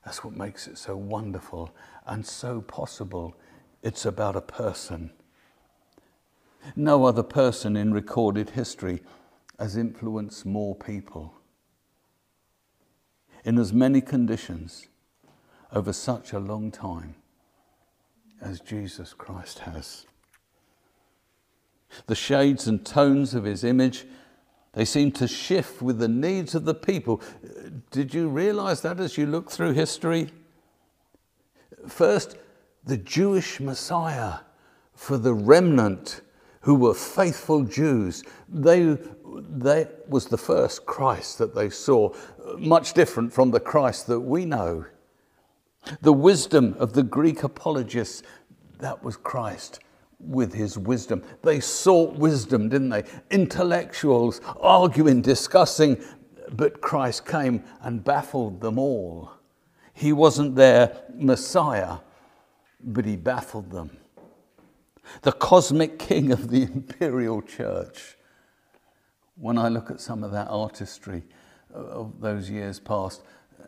[0.07, 1.74] That's what makes it so wonderful
[2.07, 3.36] and so possible.
[3.82, 5.11] It's about a person.
[6.76, 9.02] No other person in recorded history
[9.59, 11.34] has influenced more people
[13.44, 14.86] in as many conditions
[15.72, 17.16] over such a long time
[18.40, 20.07] as Jesus Christ has.
[22.07, 24.04] The shades and tones of his image,
[24.77, 27.22] they seem to shift with the needs of the people.
[27.91, 30.29] Did you realize that as you look through history?
[31.89, 32.37] First,
[32.85, 34.41] the Jewish Messiah
[34.95, 36.20] for the remnant
[36.61, 38.22] who were faithful Jews.
[38.51, 38.99] They,
[39.49, 42.12] they was the first Christ that they saw,
[42.59, 44.85] much different from the Christ that we know.
[46.03, 48.22] The wisdom of the Greek apologists,
[48.79, 49.81] that was Christ
[50.19, 51.23] with his wisdom.
[51.43, 53.05] They sought wisdom, didn't they?
[53.31, 56.03] Intellectuals arguing, discussing,
[56.53, 59.31] but Christ came and baffled them all.
[59.93, 61.99] He wasn't their Messiah,
[62.83, 63.97] but he baffled them.
[65.23, 68.17] The cosmic king of the imperial church.
[69.37, 71.23] When I look at some of that artistry
[71.73, 73.23] of those years past,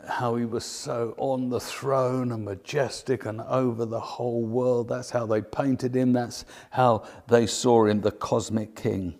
[0.06, 4.88] how he was so on the throne and majestic and over the whole world.
[4.88, 6.12] That's how they painted him.
[6.12, 9.18] That's how they saw him, the cosmic king.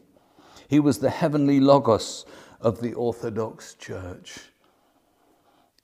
[0.69, 2.27] He was the heavenly Logos
[2.61, 4.39] of the Orthodox Church.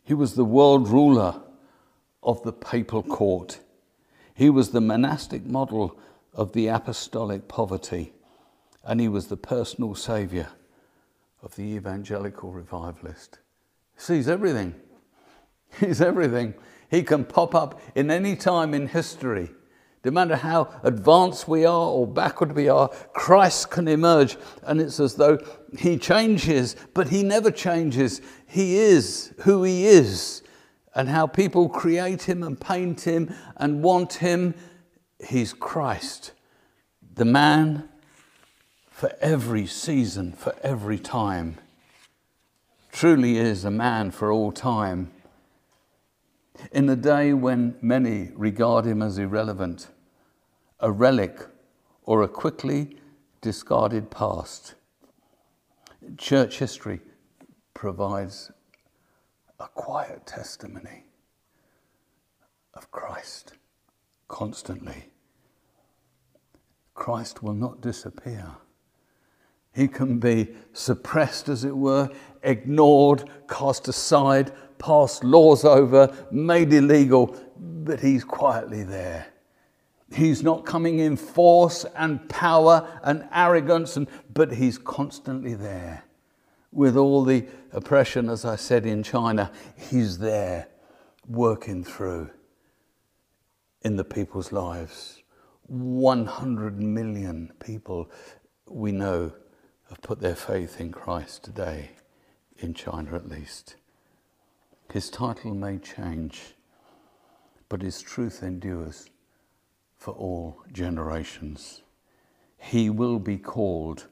[0.05, 1.41] He was the world ruler
[2.23, 3.61] of the papal court.
[4.35, 5.99] He was the monastic model
[6.35, 8.13] of the apostolic poverty.
[8.85, 10.49] And he was the personal saviour
[11.43, 13.39] of the evangelical revivalist.
[13.97, 14.75] Sees everything.
[15.81, 16.55] He's everything.
[16.91, 19.51] He can pop up in any time in history.
[20.05, 24.37] No matter how advanced we are or backward we are, Christ can emerge.
[24.63, 25.39] And it's as though
[25.79, 28.21] he changes, but he never changes.
[28.47, 30.43] He is who he is.
[30.95, 34.55] And how people create him and paint him and want him.
[35.27, 36.33] He's Christ,
[37.15, 37.89] the man
[38.91, 41.57] for every season, for every time.
[42.95, 45.11] Truly is a man for all time.
[46.71, 49.89] In a day when many regard him as irrelevant,
[50.79, 51.41] a relic,
[52.05, 52.97] or a quickly
[53.41, 54.77] discarded past,
[56.17, 57.01] church history
[57.75, 58.53] provides
[59.59, 61.07] a quiet testimony
[62.75, 63.55] of Christ
[64.29, 65.11] constantly.
[66.95, 68.55] Christ will not disappear.
[69.75, 72.09] He can be suppressed, as it were,
[72.43, 79.27] ignored, cast aside, passed laws over, made illegal, but he's quietly there.
[80.13, 86.05] He's not coming in force and power and arrogance, and, but he's constantly there.
[86.71, 90.69] With all the oppression, as I said, in China, he's there
[91.27, 92.31] working through
[93.83, 95.23] in the people's lives.
[95.67, 98.11] 100 million people
[98.69, 99.33] we know
[99.95, 101.91] have put their faith in Christ today,
[102.59, 103.77] in China at least.
[104.93, 106.55] His title may change,
[107.69, 109.09] but his truth endures
[109.97, 111.83] for all generations.
[112.59, 114.09] He will be called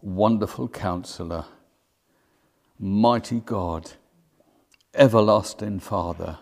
[0.00, 1.46] Wonderful Counselor,
[2.78, 3.90] Mighty God,
[4.94, 6.38] Everlasting Father,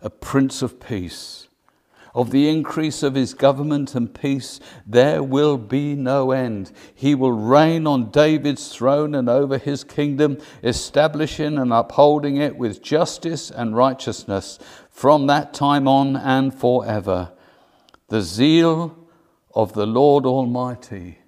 [0.00, 1.48] a Prince of Peace
[2.14, 6.72] of the increase of his government and peace, there will be no end.
[6.94, 12.82] He will reign on David's throne and over his kingdom, establishing and upholding it with
[12.82, 14.58] justice and righteousness
[14.90, 17.32] from that time on and forever.
[18.08, 18.96] The zeal
[19.54, 21.18] of the Lord Almighty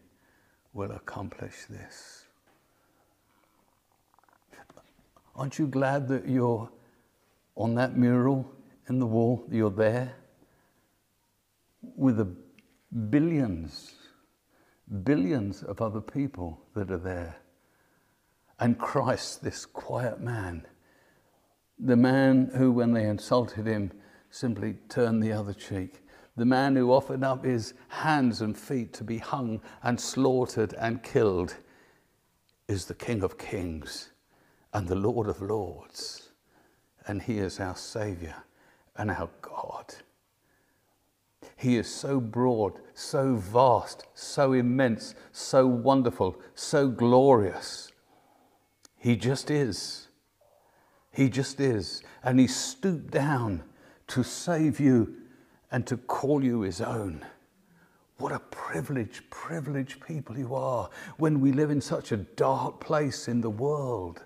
[0.72, 2.24] will accomplish this.
[5.34, 6.68] Aren't you glad that you're
[7.56, 8.50] on that mural
[8.88, 9.44] in the wall?
[9.50, 10.14] You're there?
[11.82, 12.28] With the
[13.10, 13.94] billions,
[15.04, 17.36] billions of other people that are there.
[18.60, 20.66] And Christ, this quiet man,
[21.78, 23.92] the man who, when they insulted him,
[24.30, 26.00] simply turned the other cheek,
[26.36, 31.02] the man who offered up his hands and feet to be hung and slaughtered and
[31.02, 31.56] killed,
[32.68, 34.10] is the King of Kings
[34.72, 36.30] and the Lord of Lords.
[37.06, 38.36] And he is our Savior
[38.96, 39.94] and our God.
[41.56, 47.92] He is so broad, so vast, so immense, so wonderful, so glorious.
[48.96, 50.08] He just is.
[51.12, 52.02] He just is.
[52.22, 53.62] And He stooped down
[54.08, 55.14] to save you
[55.70, 57.24] and to call you His own.
[58.18, 63.26] What a privileged, privileged people you are when we live in such a dark place
[63.26, 64.22] in the world.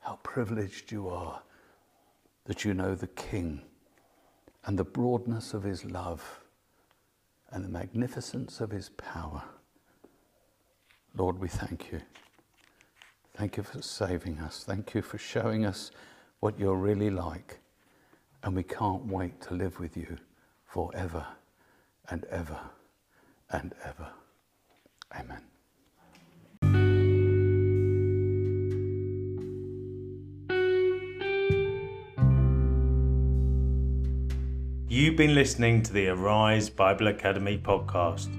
[0.00, 1.42] How privileged you are
[2.44, 3.62] that you know the King
[4.66, 6.40] and the broadness of his love
[7.50, 9.42] and the magnificence of his power.
[11.16, 12.02] Lord, we thank you.
[13.36, 14.64] Thank you for saving us.
[14.64, 15.90] Thank you for showing us
[16.40, 17.60] what you're really like.
[18.42, 20.18] And we can't wait to live with you
[20.64, 21.26] forever
[22.10, 22.58] and ever
[23.50, 24.08] and ever.
[25.18, 25.55] Amen.
[34.96, 38.30] You've been listening to the Arise Bible Academy podcast.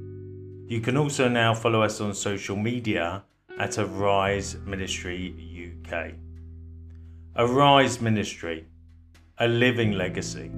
[0.67, 3.23] You can also now follow us on social media
[3.57, 6.11] at Arise Ministry UK.
[7.37, 8.67] Arise Ministry,
[9.39, 10.51] a living legacy.